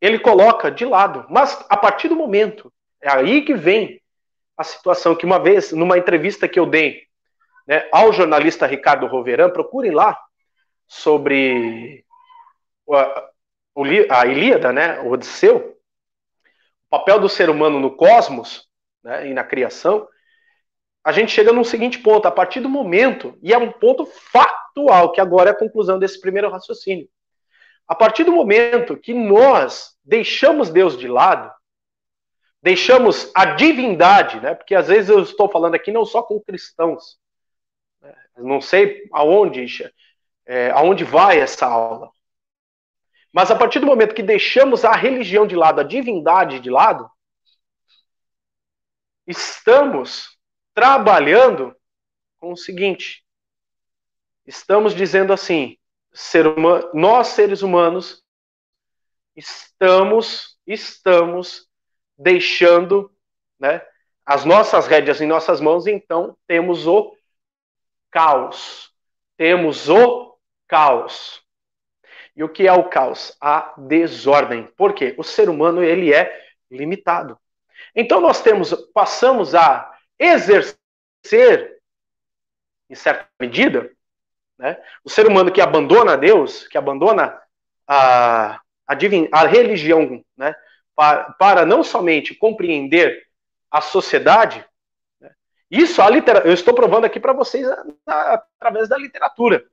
[0.00, 1.26] ele coloca de lado.
[1.28, 4.00] Mas a partir do momento, é aí que vem
[4.56, 7.06] a situação que uma vez, numa entrevista que eu dei
[7.66, 10.18] né, ao jornalista Ricardo Roveran, procurem lá
[10.88, 12.04] sobre
[12.90, 13.30] a,
[14.10, 15.78] a Ilíada, né, o Odisseu,
[16.86, 18.68] o papel do ser humano no cosmos
[19.04, 20.08] né, e na criação,
[21.02, 25.12] a gente chega num seguinte ponto, a partir do momento, e é um ponto factual,
[25.12, 27.08] que agora é a conclusão desse primeiro raciocínio.
[27.88, 31.50] A partir do momento que nós deixamos Deus de lado,
[32.62, 34.54] deixamos a divindade, né?
[34.54, 37.18] Porque às vezes eu estou falando aqui não só com cristãos,
[38.00, 38.14] né?
[38.36, 39.66] não sei aonde,
[40.46, 42.10] é, aonde vai essa aula.
[43.32, 47.10] Mas a partir do momento que deixamos a religião de lado, a divindade de lado,
[49.26, 50.38] estamos
[50.74, 51.74] trabalhando
[52.38, 53.24] com o seguinte:
[54.46, 55.76] estamos dizendo assim,
[56.12, 58.22] ser humano, nós seres humanos
[59.36, 61.68] estamos estamos
[62.16, 63.12] deixando,
[63.58, 63.82] né,
[64.24, 67.16] as nossas rédeas em nossas mãos, então temos o
[68.10, 68.92] caos.
[69.36, 70.36] Temos o
[70.68, 71.42] caos.
[72.36, 73.36] E o que é o caos?
[73.40, 74.66] A desordem.
[74.76, 75.14] Por quê?
[75.18, 76.32] O ser humano ele é
[76.70, 77.38] limitado.
[77.94, 81.80] Então nós temos passamos a exercer,
[82.88, 83.90] em certa medida,
[84.58, 87.40] né, o ser humano que abandona Deus, que abandona
[87.88, 90.54] a, a, divin, a religião, né,
[90.94, 93.26] para, para, não somente compreender
[93.70, 94.62] a sociedade,
[95.18, 95.32] né,
[95.70, 99.64] isso a litera, eu estou provando aqui para vocês a, a, através da literatura.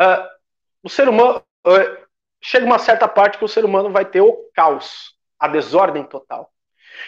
[0.00, 0.38] Uh,
[0.84, 2.06] o ser humano uh,
[2.40, 6.52] chega uma certa parte que o ser humano vai ter o caos, a desordem total.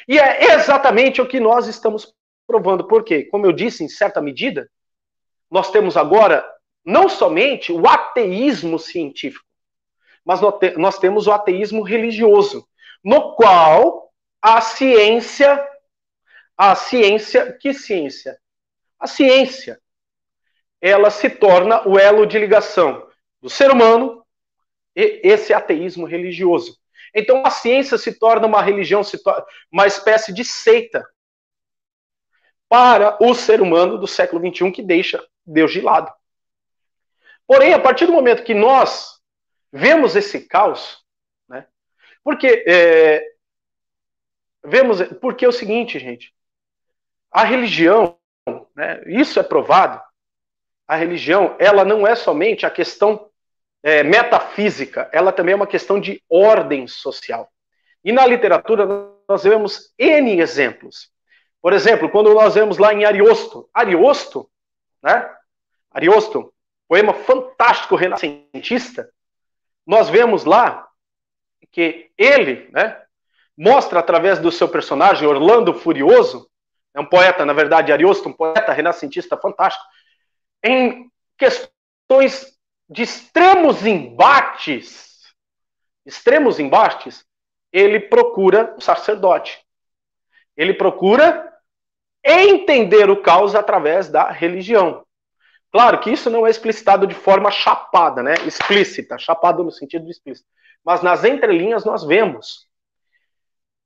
[0.08, 2.14] E é exatamente o que nós estamos
[2.46, 2.86] provando.
[2.86, 3.24] Por quê?
[3.24, 4.70] Como eu disse, em certa medida,
[5.50, 6.44] nós temos agora
[6.84, 9.44] não somente o ateísmo científico,
[10.24, 10.40] mas
[10.76, 12.66] nós temos o ateísmo religioso,
[13.04, 15.62] no qual a ciência,
[16.56, 18.38] a ciência, que ciência?
[18.98, 19.80] A ciência,
[20.80, 23.06] ela se torna o elo de ligação
[23.40, 24.24] do ser humano
[24.96, 26.79] e esse ateísmo religioso.
[27.14, 31.06] Então a ciência se torna uma religião, torna uma espécie de seita
[32.68, 36.12] para o ser humano do século XXI que deixa Deus de lado.
[37.46, 39.20] Porém, a partir do momento que nós
[39.72, 41.04] vemos esse caos,
[41.48, 41.66] né,
[42.22, 43.24] porque é,
[44.64, 46.32] vemos, porque é o seguinte, gente,
[47.30, 48.16] a religião,
[48.74, 50.00] né, isso é provado,
[50.86, 53.29] a religião, ela não é somente a questão
[53.82, 57.50] é, metafísica, ela também é uma questão de ordem social.
[58.04, 58.86] E na literatura
[59.28, 61.10] nós vemos N exemplos.
[61.62, 64.50] Por exemplo, quando nós vemos lá em Ariosto, Ariosto,
[65.02, 65.30] né?
[65.90, 66.52] Ariosto,
[66.88, 69.10] poema fantástico renascentista,
[69.86, 70.88] nós vemos lá
[71.72, 73.00] que ele, né,
[73.56, 76.48] mostra através do seu personagem Orlando Furioso,
[76.94, 79.84] é um poeta, na verdade, Ariosto, um poeta renascentista fantástico,
[80.64, 82.58] em questões
[82.90, 85.32] de extremos embates,
[86.04, 87.24] extremos embates,
[87.72, 89.64] ele procura o sacerdote.
[90.56, 91.48] Ele procura
[92.24, 95.06] entender o caos através da religião.
[95.70, 98.34] Claro que isso não é explicitado de forma chapada, né?
[98.44, 100.48] Explícita, chapado no sentido explícito.
[100.84, 102.66] Mas nas entrelinhas nós vemos.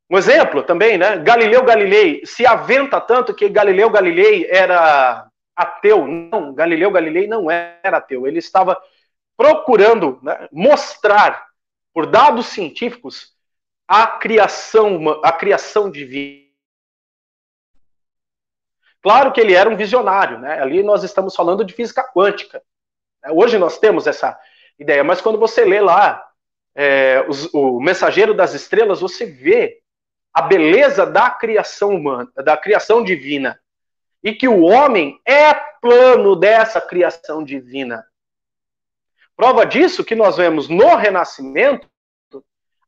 [0.09, 1.19] Um exemplo também, né?
[1.19, 6.07] Galileu Galilei se aventa tanto que Galileu Galilei era ateu.
[6.07, 8.27] Não, Galileu Galilei não era ateu.
[8.27, 8.81] Ele estava
[9.37, 11.47] procurando né, mostrar,
[11.93, 13.35] por dados científicos,
[13.87, 16.45] a criação, a criação divina.
[19.03, 20.61] Claro que ele era um visionário, né?
[20.61, 22.63] Ali nós estamos falando de física quântica.
[23.23, 24.39] É, hoje nós temos essa
[24.79, 26.27] ideia, mas quando você lê lá
[26.75, 29.81] é, os, o Mensageiro das Estrelas, você vê
[30.33, 33.61] a beleza da criação humana, da criação divina,
[34.23, 38.05] e que o homem é plano dessa criação divina.
[39.37, 41.89] Prova disso que nós vemos no Renascimento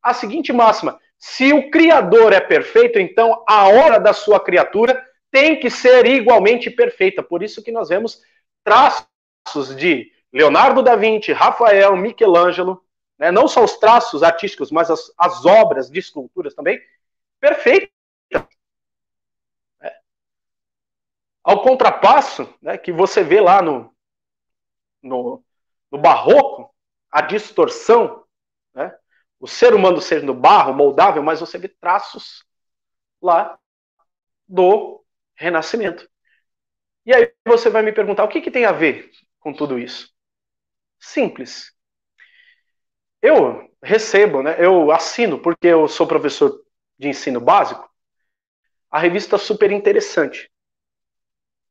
[0.03, 5.59] a seguinte máxima: se o Criador é perfeito, então a hora da sua criatura tem
[5.59, 7.23] que ser igualmente perfeita.
[7.23, 8.23] Por isso que nós vemos
[8.63, 12.85] traços de Leonardo da Vinci, Rafael, Michelangelo,
[13.19, 13.31] né?
[13.31, 16.81] não só os traços artísticos, mas as, as obras de esculturas também,
[17.41, 17.91] perfeitas.
[19.81, 19.95] É.
[21.43, 23.95] Ao contrapasso, né, que você vê lá no,
[25.03, 25.43] no,
[25.97, 26.75] no barroco,
[27.11, 28.25] a distorção,
[28.75, 28.95] né,
[29.41, 32.45] o ser humano sendo barro, moldável, mas você vê traços
[33.21, 33.59] lá
[34.47, 35.03] do
[35.35, 36.09] renascimento.
[37.07, 40.13] E aí você vai me perguntar, o que, que tem a ver com tudo isso?
[41.01, 41.73] Simples.
[43.23, 46.63] Eu recebo, né, eu assino, porque eu sou professor
[46.99, 47.89] de ensino básico,
[48.91, 50.51] a revista Super Interessante.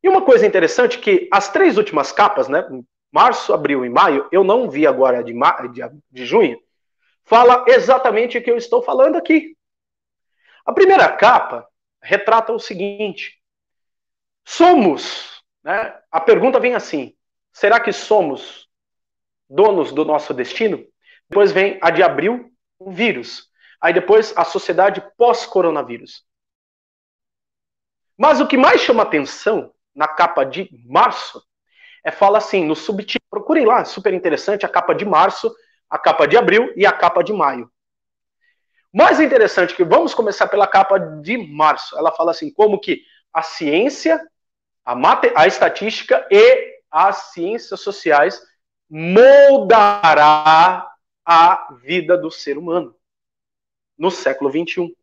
[0.01, 2.63] E uma coisa interessante é que as três últimas capas, né,
[3.15, 5.31] março, abril e maio, eu não vi agora de,
[5.71, 6.59] de, de junho,
[7.23, 9.55] fala exatamente o que eu estou falando aqui.
[10.65, 11.65] A primeira capa
[12.01, 13.41] retrata o seguinte:
[14.43, 15.97] somos, né?
[16.11, 17.15] A pergunta vem assim:
[17.53, 18.67] será que somos
[19.49, 20.85] donos do nosso destino?
[21.29, 23.49] Depois vem a de abril, o vírus.
[23.79, 26.25] Aí depois a sociedade pós-coronavírus.
[28.17, 31.41] Mas o que mais chama atenção na capa de março
[32.05, 35.53] é fala assim, no subtítulo, procurem lá, super interessante, a capa de março,
[35.89, 37.69] a capa de abril e a capa de maio.
[38.93, 41.97] Mais interessante que vamos começar pela capa de março.
[41.97, 43.01] Ela fala assim, como que
[43.33, 44.21] a ciência,
[44.85, 48.39] a, mate, a estatística e as ciências sociais
[48.87, 50.87] moldará
[51.25, 52.95] a vida do ser humano
[53.97, 54.93] no século 21.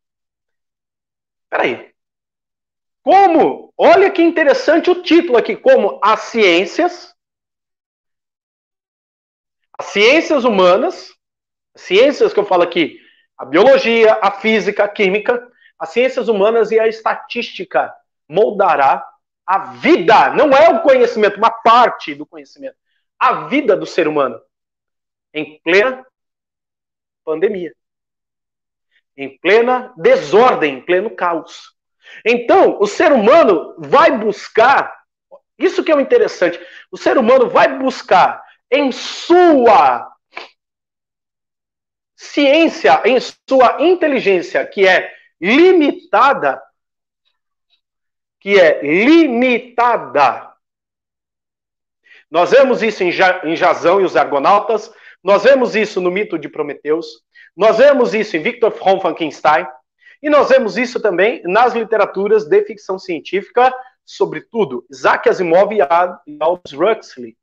[1.50, 1.91] Peraí.
[3.02, 3.72] Como?
[3.76, 7.12] Olha que interessante o título aqui, como as ciências
[9.78, 11.12] as ciências humanas,
[11.74, 13.00] ciências que eu falo aqui,
[13.36, 15.44] a biologia, a física, a química,
[15.76, 17.92] as ciências humanas e a estatística
[18.28, 19.04] moldará
[19.44, 22.76] a vida, não é o conhecimento, uma parte do conhecimento,
[23.18, 24.40] a vida do ser humano
[25.34, 26.06] em plena
[27.24, 27.74] pandemia,
[29.16, 31.74] em plena desordem, em pleno caos.
[32.24, 34.92] Então, o ser humano vai buscar,
[35.58, 40.10] isso que é o interessante, o ser humano vai buscar em sua
[42.16, 46.62] ciência, em sua inteligência, que é limitada,
[48.40, 50.52] que é limitada.
[52.30, 53.12] Nós vemos isso em,
[53.56, 57.06] Jazão e os Argonautas, nós vemos isso no mito de Prometeus,
[57.56, 59.66] nós vemos isso em Victor von Frankenstein,
[60.22, 65.80] e nós vemos isso também nas literaturas de ficção científica, sobretudo Isaac Asimov e
[66.40, 67.36] Aldous Huxley.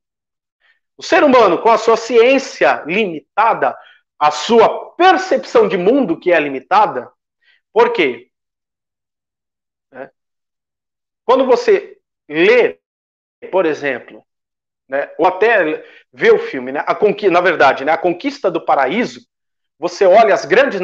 [0.97, 3.77] O ser humano, com a sua ciência limitada,
[4.17, 7.11] a sua percepção de mundo que é limitada,
[7.71, 8.29] por quê?
[9.93, 10.09] É.
[11.25, 12.79] Quando você lê,
[13.51, 14.25] por exemplo,
[14.87, 18.65] né, ou até vê o filme, né, a conquista, na verdade, né, a Conquista do
[18.65, 19.28] Paraíso,
[19.79, 20.81] você olha as grandes,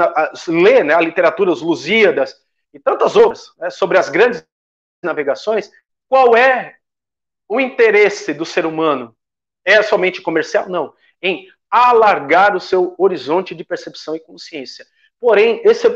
[0.47, 2.33] lê né, a literatura, os Lusíadas
[2.73, 4.47] e tantas outras né, sobre as grandes
[5.03, 5.69] navegações,
[6.07, 6.77] qual é
[7.47, 9.15] o interesse do ser humano
[9.65, 10.69] é somente comercial?
[10.69, 10.93] Não.
[11.21, 14.85] Em alargar o seu horizonte de percepção e consciência.
[15.19, 15.87] Porém, esse,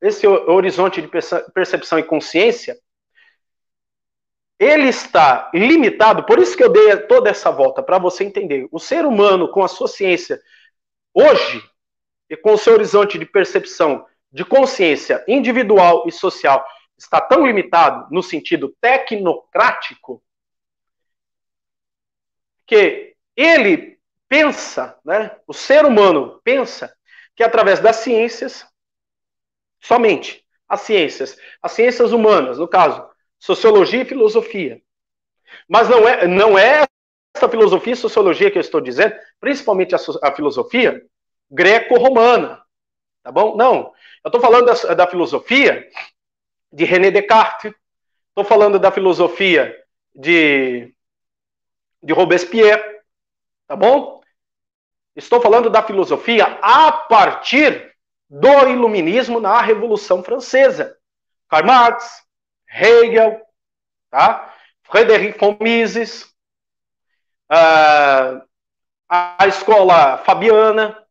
[0.00, 1.08] esse horizonte de
[1.52, 2.78] percepção e consciência,
[4.58, 8.68] ele está limitado, por isso que eu dei toda essa volta, para você entender.
[8.70, 10.40] O ser humano, com a sua ciência,
[11.12, 11.60] hoje,
[12.28, 16.64] e com seu horizonte de percepção, de consciência individual e social,
[16.96, 20.22] está tão limitado no sentido tecnocrático,
[22.66, 26.94] que ele pensa, né, o ser humano pensa
[27.36, 28.66] que através das ciências,
[29.80, 33.06] somente as ciências, as ciências humanas, no caso,
[33.38, 34.80] sociologia e filosofia.
[35.68, 36.84] Mas não é, não é
[37.36, 41.04] essa filosofia e sociologia que eu estou dizendo, principalmente a, a filosofia
[41.50, 42.62] greco-romana,
[43.22, 43.56] tá bom?
[43.56, 43.92] Não,
[44.24, 45.88] eu estou falando da, da filosofia
[46.72, 47.72] de René Descartes,
[48.28, 49.76] estou falando da filosofia
[50.14, 50.94] de
[52.04, 52.82] de Robespierre,
[53.66, 54.20] tá bom?
[55.16, 57.94] Estou falando da filosofia a partir
[58.28, 60.98] do iluminismo na Revolução Francesa.
[61.48, 62.22] Karl Marx,
[62.68, 63.40] Hegel,
[64.10, 64.52] tá?
[64.82, 66.24] Frederic von Mises,
[67.50, 68.42] uh,
[69.08, 71.03] a escola fabiana,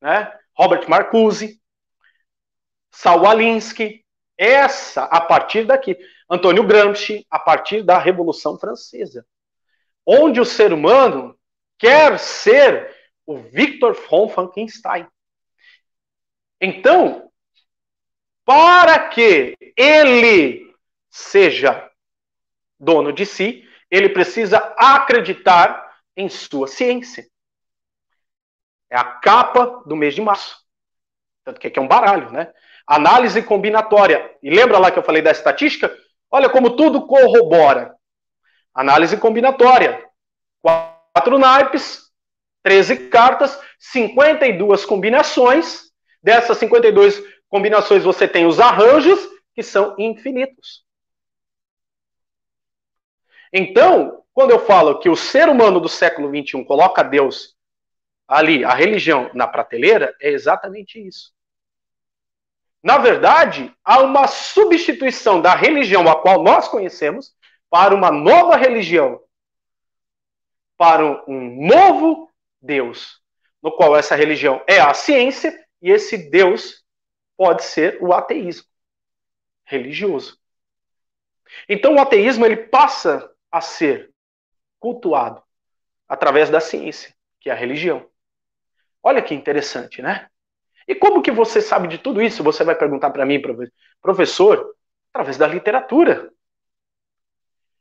[0.00, 0.32] né?
[0.54, 1.60] Robert Marcuse.
[2.90, 4.04] Saul Alinsky,
[4.36, 5.96] essa a partir daqui.
[6.28, 9.26] Antônio Gramsci, a partir da Revolução Francesa.
[10.04, 11.38] Onde o ser humano
[11.78, 12.94] quer ser
[13.26, 15.06] o Victor von Frankenstein.
[16.60, 17.30] Então,
[18.44, 20.74] para que ele
[21.10, 21.90] seja
[22.80, 27.28] dono de si, ele precisa acreditar em sua ciência.
[28.90, 30.58] É a capa do mês de março.
[31.44, 32.52] Tanto que aqui é um baralho, né?
[32.86, 34.34] Análise combinatória.
[34.42, 35.94] E lembra lá que eu falei da estatística?
[36.30, 37.94] Olha como tudo corrobora.
[38.74, 40.04] Análise combinatória.
[40.60, 42.10] Quatro naipes,
[42.62, 45.90] 13 cartas, 52 combinações.
[46.22, 49.18] Dessas 52 combinações você tem os arranjos,
[49.54, 50.84] que são infinitos.
[53.52, 57.56] Então, quando eu falo que o ser humano do século XXI coloca Deus
[58.28, 61.32] ali, a religião, na prateleira, é exatamente isso.
[62.82, 67.34] Na verdade, há uma substituição da religião a qual nós conhecemos
[67.70, 69.20] para uma nova religião,
[70.76, 73.20] para um novo Deus,
[73.62, 76.84] no qual essa religião é a ciência e esse Deus
[77.36, 78.68] pode ser o ateísmo
[79.64, 80.38] religioso.
[81.68, 84.12] Então o ateísmo ele passa a ser
[84.78, 85.42] cultuado
[86.08, 88.08] através da ciência, que é a religião.
[89.02, 90.28] Olha que interessante, né?
[90.86, 92.42] E como que você sabe de tudo isso?
[92.42, 93.42] Você vai perguntar para mim,
[94.00, 94.74] professor,
[95.12, 96.30] através da literatura.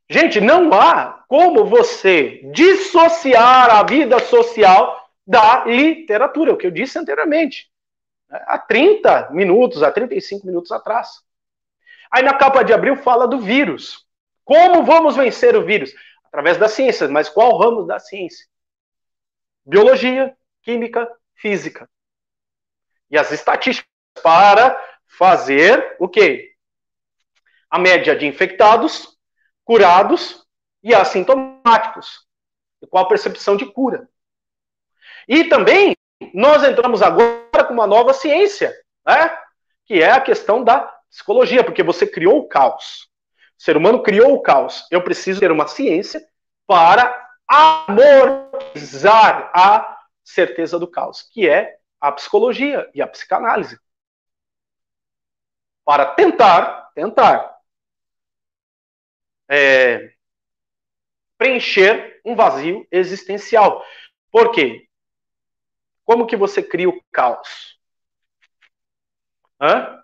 [0.09, 6.97] Gente, não há como você dissociar a vida social da literatura, o que eu disse
[6.97, 7.70] anteriormente,
[8.30, 8.41] né?
[8.47, 11.22] há 30 minutos, há 35 minutos atrás.
[12.09, 14.05] Aí na capa de abril fala do vírus.
[14.45, 15.93] Como vamos vencer o vírus?
[16.24, 18.45] Através da ciência, mas qual ramo da ciência?
[19.65, 20.34] Biologia,
[20.68, 21.89] química, física
[23.09, 23.89] e as estatísticas
[24.22, 26.55] para fazer o quê?
[27.70, 29.18] A média de infectados,
[29.63, 30.45] curados
[30.84, 32.28] e assintomáticos.
[32.82, 34.09] E qual a percepção de cura.
[35.26, 35.95] E também
[36.34, 39.38] nós entramos agora com uma nova ciência, né?
[39.86, 43.07] que é a questão da psicologia, porque você criou o caos.
[43.57, 44.86] O ser humano criou o caos.
[44.91, 46.22] Eu preciso ter uma ciência
[46.68, 49.97] para amortizar a
[50.28, 53.80] certeza do caos, que é a psicologia e a psicanálise.
[55.86, 57.57] Para tentar, tentar
[59.49, 60.13] é,
[61.38, 63.84] preencher um vazio existencial.
[64.30, 64.88] Por quê?
[66.03, 67.80] Como que você cria o caos?
[69.59, 70.03] Hã?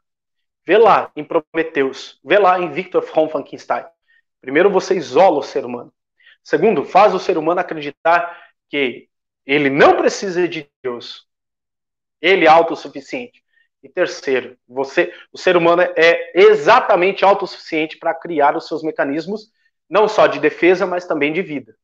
[0.66, 3.86] Vê lá em Prometeus, vê lá em Victor von Frankenstein.
[4.40, 5.94] Primeiro, você isola o ser humano.
[6.42, 9.10] Segundo, faz o ser humano acreditar que
[9.46, 11.28] ele não precisa de Deus,
[12.22, 13.44] ele é autossuficiente.
[13.82, 19.52] E terceiro, você, o ser humano é exatamente autossuficiente para criar os seus mecanismos,
[19.90, 21.76] não só de defesa, mas também de vida.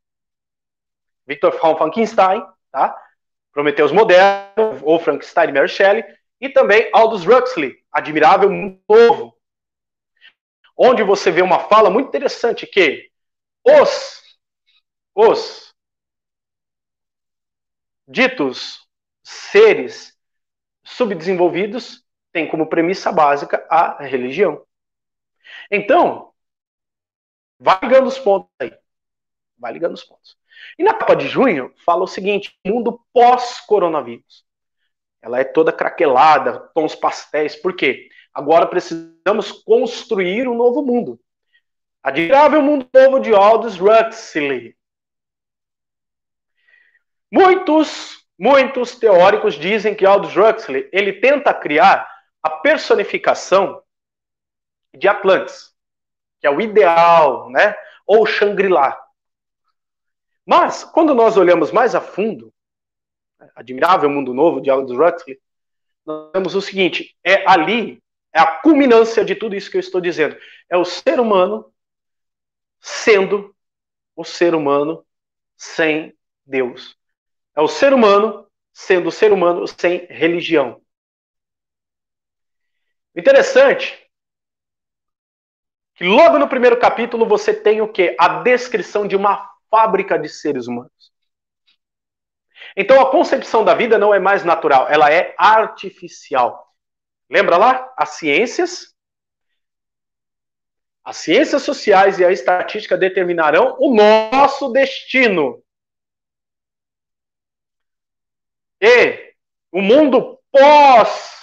[1.27, 2.41] Victor von Frankenstein,
[2.71, 2.95] tá?
[3.51, 6.03] Prometeus Moderno, ou Frankenstein Mary Shelley,
[6.39, 9.37] e também Aldous Huxley, Admirável Mundo Novo,
[10.77, 13.11] onde você vê uma fala muito interessante que
[13.65, 14.23] os,
[15.13, 15.68] os
[18.09, 18.87] ditos
[19.23, 20.17] seres
[20.83, 24.65] subdesenvolvidos têm como premissa básica a religião.
[25.69, 26.33] Então,
[27.59, 28.73] vai ligando os pontos aí.
[29.57, 30.35] Vai ligando os pontos.
[30.77, 34.43] E na capa de junho fala o seguinte: mundo pós-coronavírus.
[35.21, 37.55] Ela é toda craquelada, tons pastéis.
[37.55, 38.09] Por quê?
[38.33, 41.19] Agora precisamos construir um novo mundo.
[42.01, 44.78] Admirável mundo novo de Aldous Huxley.
[47.31, 52.09] Muitos Muitos teóricos dizem que Aldous Huxley ele tenta criar
[52.41, 53.83] a personificação
[54.95, 55.75] de Atlantis,
[56.39, 57.75] que é o ideal, né?
[58.07, 58.97] Ou Shangri-La.
[60.45, 62.53] Mas quando nós olhamos mais a fundo,
[63.53, 65.37] Admirável Mundo Novo de Aldous Huxley,
[66.05, 68.01] nós vemos o seguinte: é ali
[68.31, 70.37] é a culminância de tudo isso que eu estou dizendo.
[70.69, 71.73] É o ser humano
[72.79, 73.53] sendo
[74.15, 75.05] o ser humano
[75.57, 76.98] sem Deus.
[77.55, 80.81] É o ser humano sendo ser humano sem religião.
[83.15, 84.09] Interessante
[85.95, 88.15] que logo no primeiro capítulo você tem o que?
[88.17, 91.11] A descrição de uma fábrica de seres humanos.
[92.75, 96.73] Então a concepção da vida não é mais natural, ela é artificial.
[97.29, 97.93] Lembra lá?
[97.97, 98.95] As ciências,
[101.03, 105.61] as ciências sociais e a estatística determinarão o nosso destino.
[108.81, 109.33] E
[109.71, 111.39] o mundo pós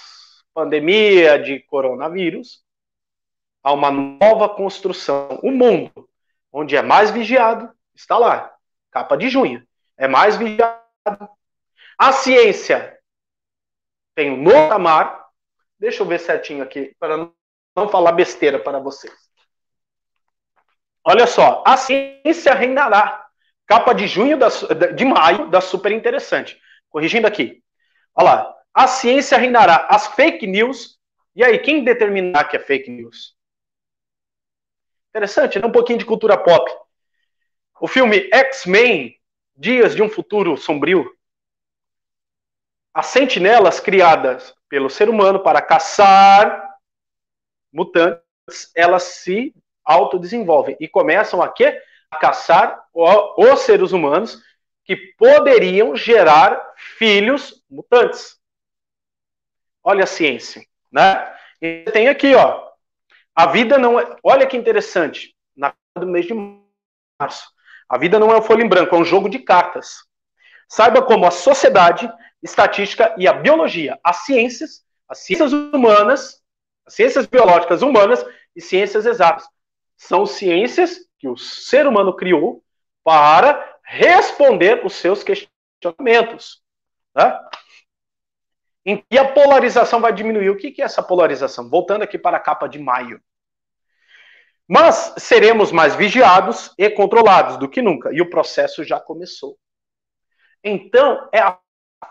[0.57, 2.63] pandemia de coronavírus,
[3.61, 5.39] há uma nova construção.
[5.43, 6.09] O mundo,
[6.51, 8.51] onde é mais vigiado, está lá.
[8.89, 9.63] Capa de junho.
[9.95, 10.81] É mais vigiado.
[11.95, 12.97] A ciência
[14.15, 15.27] tem um novo patamar.
[15.77, 19.13] Deixa eu ver certinho aqui, para não falar besteira para vocês.
[21.03, 23.27] Olha só, a ciência reinará.
[23.67, 26.59] Capa de junho, da, de maio, da super interessante.
[26.97, 27.63] Corrigindo aqui.
[28.15, 28.55] Olha lá.
[28.73, 29.85] A ciência reinará.
[29.87, 30.99] As fake news.
[31.35, 33.35] E aí, quem determinar que é fake news?
[35.09, 35.67] Interessante, né?
[35.67, 36.75] Um pouquinho de cultura pop.
[37.79, 39.15] O filme X-Men,
[39.55, 41.07] Dias de um Futuro Sombrio.
[42.91, 46.67] As sentinelas criadas pelo ser humano para caçar
[47.71, 49.53] mutantes, elas se
[49.85, 51.79] autodesenvolvem e começam a quê?
[52.09, 54.46] A caçar os seres humanos
[54.87, 58.39] que poderiam gerar filhos mutantes.
[59.83, 61.31] Olha a ciência, né?
[61.61, 62.65] E tem aqui, ó.
[63.35, 64.15] A vida não é.
[64.23, 65.35] Olha que interessante.
[65.55, 66.33] Na do mês de
[67.19, 67.51] março.
[67.89, 70.05] A vida não é um folha em branco, é um jogo de cartas.
[70.67, 72.11] Saiba como a sociedade,
[72.41, 76.41] estatística e a biologia, as ciências, as ciências humanas,
[76.85, 78.25] as ciências biológicas humanas
[78.55, 79.47] e ciências exatas
[79.97, 82.63] são ciências que o ser humano criou
[83.03, 86.61] para responder os seus questionamentos.
[87.15, 87.39] Né?
[89.09, 90.49] E a polarização vai diminuir.
[90.49, 91.69] O que é essa polarização?
[91.69, 93.21] Voltando aqui para a capa de maio.
[94.67, 98.11] Mas seremos mais vigiados e controlados do que nunca.
[98.11, 99.57] E o processo já começou.
[100.61, 101.57] Então, é a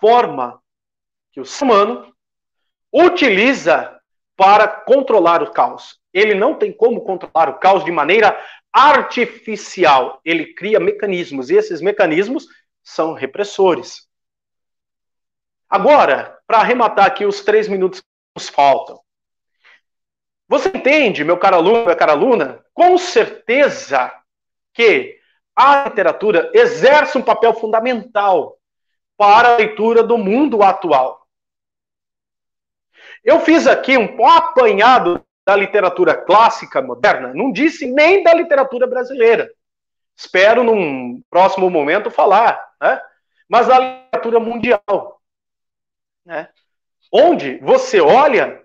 [0.01, 0.63] forma
[1.33, 2.15] que o ser humano
[2.91, 4.01] utiliza
[4.35, 5.99] para controlar o caos.
[6.13, 8.39] Ele não tem como controlar o caos de maneira
[8.77, 10.21] artificial.
[10.23, 12.47] Ele cria mecanismos, e esses mecanismos
[12.83, 14.07] são repressores.
[15.69, 18.07] Agora, para arrematar aqui os três minutos que
[18.37, 19.01] nos faltam.
[20.47, 24.13] Você entende, meu caro aluno, minha cara aluna, com certeza
[24.75, 25.19] que
[25.57, 28.59] a literatura exerce um papel fundamental
[29.17, 31.27] para a leitura do mundo atual.
[33.25, 39.49] Eu fiz aqui um apanhado da literatura clássica moderna, não disse nem da literatura brasileira.
[40.17, 43.01] Espero, num próximo momento, falar, né?
[43.49, 45.23] mas da literatura mundial.
[46.25, 46.49] Né?
[47.13, 48.61] Onde você olha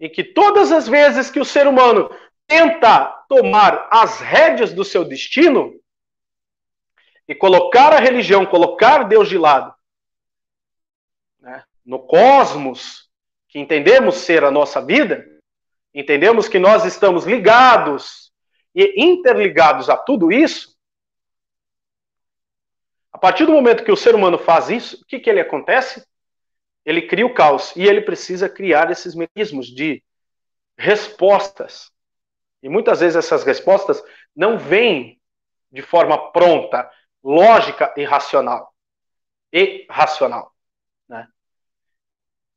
[0.00, 2.10] em que todas as vezes que o ser humano
[2.48, 5.72] tenta tomar as rédeas do seu destino
[7.28, 9.72] e colocar a religião, colocar Deus de lado,
[11.40, 13.08] né, no cosmos,
[13.48, 15.35] que entendemos ser a nossa vida,
[16.00, 18.32] entendemos que nós estamos ligados
[18.74, 20.76] e interligados a tudo isso,
[23.12, 26.06] a partir do momento que o ser humano faz isso, o que, que ele acontece?
[26.86, 30.02] ele cria o caos e ele precisa criar esses mecanismos de
[30.78, 31.90] respostas.
[32.62, 34.00] E muitas vezes essas respostas
[34.34, 35.20] não vêm
[35.72, 36.88] de forma pronta,
[37.24, 38.72] lógica e racional.
[39.52, 40.54] E racional.
[41.08, 41.26] Né?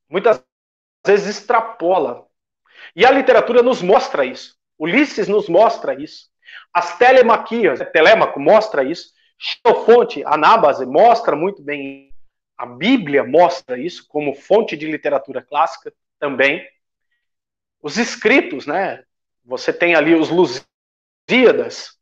[0.08, 0.46] Muitas
[1.04, 2.29] vezes extrapola.
[2.96, 4.58] E a literatura nos mostra isso.
[4.78, 6.30] Ulisses nos mostra isso.
[6.74, 9.12] As telemaquias, Telemaco mostra isso.
[9.38, 12.10] Xenofonte, Anábase mostra muito bem
[12.60, 16.70] a Bíblia mostra isso como fonte de literatura clássica também.
[17.82, 19.06] Os escritos, né?
[19.46, 21.98] Você tem ali os Lusíadas,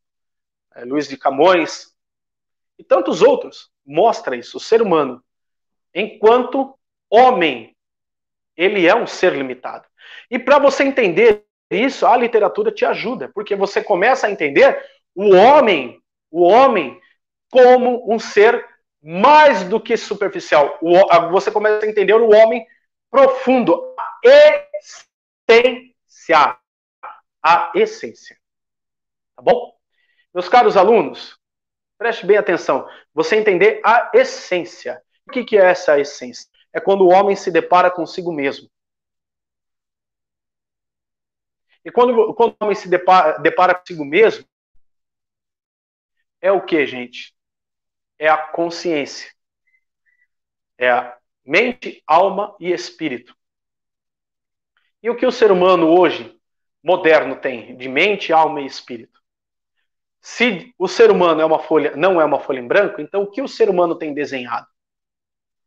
[0.74, 1.94] é, Luiz de Camões
[2.76, 3.70] e tantos outros.
[3.86, 4.56] Mostra isso.
[4.56, 5.24] O ser humano,
[5.94, 6.76] enquanto
[7.08, 7.76] homem,
[8.56, 9.87] ele é um ser limitado.
[10.30, 14.82] E para você entender isso, a literatura te ajuda, porque você começa a entender
[15.14, 16.00] o homem,
[16.30, 17.00] o homem
[17.50, 18.64] como um ser
[19.02, 20.78] mais do que superficial.
[21.30, 22.66] Você começa a entender o homem
[23.10, 24.66] profundo, a
[25.46, 26.58] essência.
[27.42, 28.36] A essência.
[29.36, 29.74] Tá bom?
[30.34, 31.38] Meus caros alunos,
[31.96, 32.88] preste bem atenção.
[33.14, 35.02] Você entender a essência.
[35.26, 36.48] O que é essa essência?
[36.72, 38.68] É quando o homem se depara consigo mesmo.
[41.84, 44.44] E quando, quando o homem se depara, depara consigo mesmo,
[46.40, 47.36] é o que, gente?
[48.18, 49.30] é a consciência.
[50.76, 53.36] É a mente, alma e espírito.
[55.02, 56.36] E o que o ser humano hoje,
[56.82, 59.18] moderno, tem de mente, alma e espírito?
[60.20, 63.30] Se o ser humano é uma folha, não é uma folha em branco, então o
[63.30, 64.66] que o ser humano tem desenhado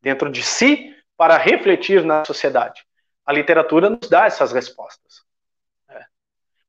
[0.01, 2.85] dentro de si para refletir na sociedade?
[3.25, 5.25] A literatura nos dá essas respostas.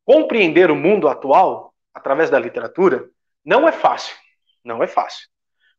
[0.04, 3.08] Compreender o mundo atual através da literatura
[3.44, 4.16] não é fácil.
[4.64, 5.28] Não é fácil.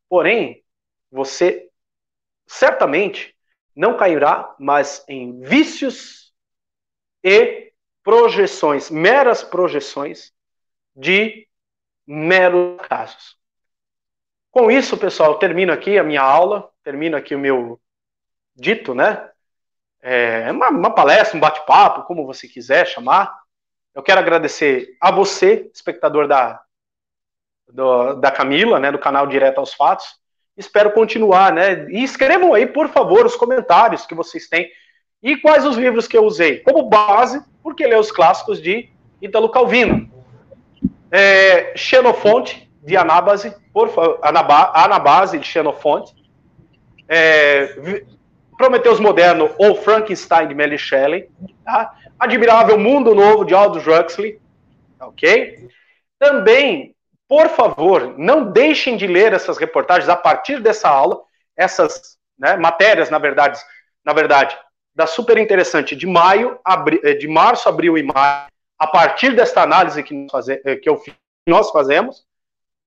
[0.09, 0.63] Porém,
[1.11, 1.69] você
[2.45, 3.36] certamente
[3.76, 6.34] não cairá, mas em vícios
[7.24, 7.71] e
[8.03, 10.34] projeções, meras projeções
[10.95, 11.47] de
[12.05, 13.38] meros casos.
[14.51, 17.82] Com isso, pessoal, termino aqui a minha aula, termino aqui o meu
[18.55, 19.30] dito, né?
[19.99, 23.42] É uma, uma palestra, um bate-papo, como você quiser chamar.
[23.95, 26.59] Eu quero agradecer a você, espectador da,
[27.71, 30.15] do, da Camila, né, do canal Direto aos Fatos.
[30.57, 31.87] Espero continuar, né?
[31.89, 34.69] E escrevam aí, por favor, os comentários que vocês têm
[35.21, 38.89] e quais os livros que eu usei como base, porque ler os clássicos de
[39.21, 40.11] Ítalo Calvino.
[41.11, 46.13] É, Xenofonte, de Anábase, por favor, Anabase de Xenofonte.
[47.07, 48.03] É,
[48.57, 51.29] Prometeus Moderno ou Frankenstein de Mary Shelley.
[51.63, 51.95] Tá?
[52.24, 54.39] Admirável Mundo Novo de Aldous Huxley.
[54.99, 55.69] Ok?
[56.17, 56.93] Também
[57.34, 61.19] por favor, não deixem de ler essas reportagens a partir dessa aula,
[61.57, 63.59] essas né, matérias, na verdade,
[64.05, 64.55] na verdade,
[64.93, 68.45] da super interessante de maio, abri, eh, de março, abril e maio,
[68.78, 71.01] a partir desta análise que, nós, faze, eh, que eu,
[71.47, 72.24] nós fazemos,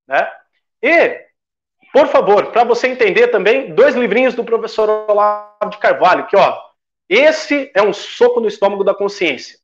[0.07, 0.25] né?
[0.81, 1.25] E,
[1.91, 6.57] por favor, para você entender também, dois livrinhos do professor Olavo de Carvalho, que, ó,
[7.09, 9.59] esse é um soco no estômago da consciência.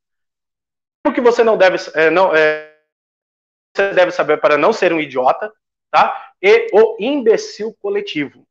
[1.06, 2.74] O que você não deve, é, não, é,
[3.74, 5.52] você deve saber para não ser um idiota,
[5.90, 6.32] tá?
[6.40, 8.46] E o imbecil coletivo.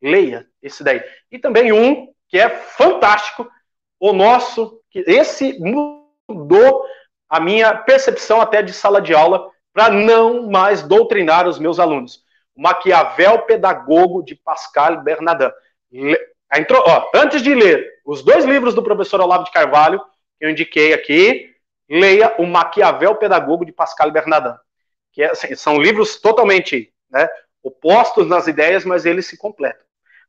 [0.00, 1.02] Leia esse daí.
[1.30, 3.50] E também um que é fantástico,
[3.98, 6.84] o nosso, esse mudou
[7.28, 12.24] a minha percepção até de sala de aula para não mais doutrinar os meus alunos.
[12.56, 15.52] Maquiavel Pedagogo de Pascal Bernardin.
[16.54, 20.00] Entrou, ó, antes de ler os dois livros do professor Olavo de Carvalho,
[20.38, 21.50] que eu indiquei aqui,
[21.90, 24.56] leia o Maquiavel Pedagogo de Pascal Bernardin
[25.16, 27.26] que é, assim, são livros totalmente né,
[27.62, 29.84] opostos nas ideias, mas eles se completam.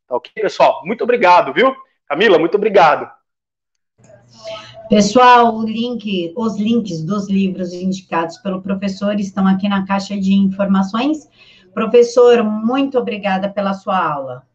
[0.07, 0.81] Tá ok, pessoal?
[0.85, 1.75] Muito obrigado, viu?
[2.07, 3.11] Camila, muito obrigado.
[4.87, 11.27] Pessoal, link, os links dos livros indicados pelo professor estão aqui na caixa de informações.
[11.73, 14.47] Professor, muito obrigada pela sua aula.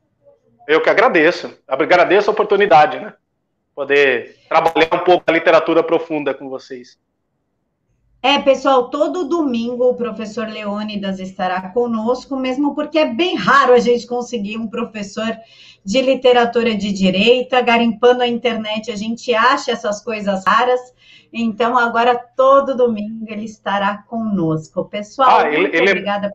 [0.66, 1.56] Eu que agradeço.
[1.66, 3.14] Agradeço a oportunidade, né?
[3.74, 6.98] Poder trabalhar um pouco a literatura profunda com vocês.
[8.22, 13.80] É, pessoal, todo domingo o professor Leônidas estará conosco, mesmo porque é bem raro a
[13.80, 15.36] gente conseguir um professor
[15.84, 20.80] de literatura de direita, garimpando a internet, a gente acha essas coisas raras.
[21.32, 24.84] Então, agora todo domingo ele estará conosco.
[24.84, 25.88] Pessoal, ah, ele, muito ele...
[25.88, 26.32] É obrigada.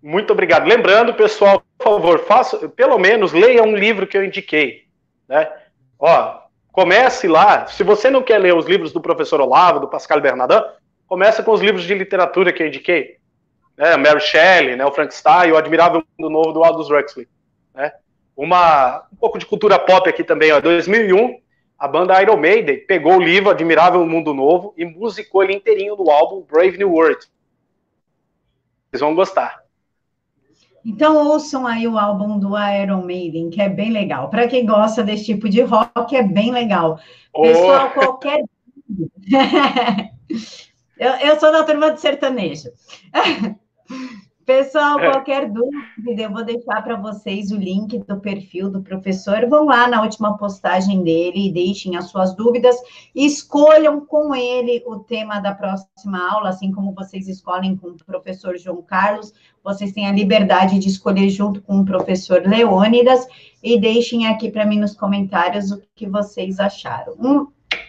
[0.00, 0.66] Muito obrigado.
[0.68, 4.84] Lembrando, pessoal, favor, faça, pelo menos leia um livro que eu indiquei,
[5.28, 5.50] né?
[5.98, 6.40] Ó,
[6.72, 7.66] comece lá.
[7.66, 10.62] Se você não quer ler os livros do professor Olavo, do Pascal Bernardin,
[11.06, 13.18] começa com os livros de literatura que eu indiquei.
[13.76, 13.96] Né?
[13.96, 14.84] Mary Shelley, né?
[14.84, 17.28] o Frankenstein, o Admirável Mundo Novo do Aldous Huxley.
[17.74, 17.92] Né?
[18.36, 20.52] Uma, um pouco de cultura pop aqui também.
[20.52, 20.60] Ó.
[20.60, 21.38] 2001,
[21.78, 26.10] a banda Iron Maiden pegou o livro Admirável Mundo Novo e musicou ele inteirinho no
[26.10, 27.26] álbum Brave New World.
[28.90, 29.63] Vocês vão gostar.
[30.84, 34.28] Então ouçam aí o álbum do Iron Maiden, que é bem legal.
[34.28, 36.98] Para quem gosta desse tipo de rock, é bem legal.
[37.32, 38.00] Pessoal, oh.
[38.00, 38.44] qualquer
[40.96, 42.70] Eu, eu sou da turma de sertanejo.
[44.44, 45.10] Pessoal, é.
[45.10, 49.46] qualquer dúvida, eu vou deixar para vocês o link do perfil do professor.
[49.48, 52.76] Vão lá na última postagem dele e deixem as suas dúvidas.
[53.14, 58.58] Escolham com ele o tema da próxima aula, assim como vocês escolhem com o professor
[58.58, 59.32] João Carlos.
[59.62, 63.26] Vocês têm a liberdade de escolher junto com o professor Leônidas
[63.62, 67.14] e deixem aqui para mim nos comentários o que vocês acharam.
[67.18, 67.46] Um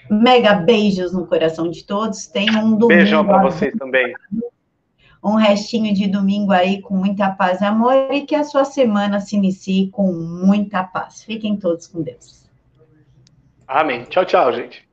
[0.09, 2.27] Mega beijos no coração de todos.
[2.27, 2.87] Tenham um domingo.
[2.87, 4.13] Beijão para vocês também.
[5.25, 9.19] Um restinho de domingo aí com muita paz e amor e que a sua semana
[9.19, 11.23] se inicie com muita paz.
[11.23, 12.47] Fiquem todos com Deus.
[13.67, 14.03] Amém.
[14.03, 14.84] Tchau, tchau, gente.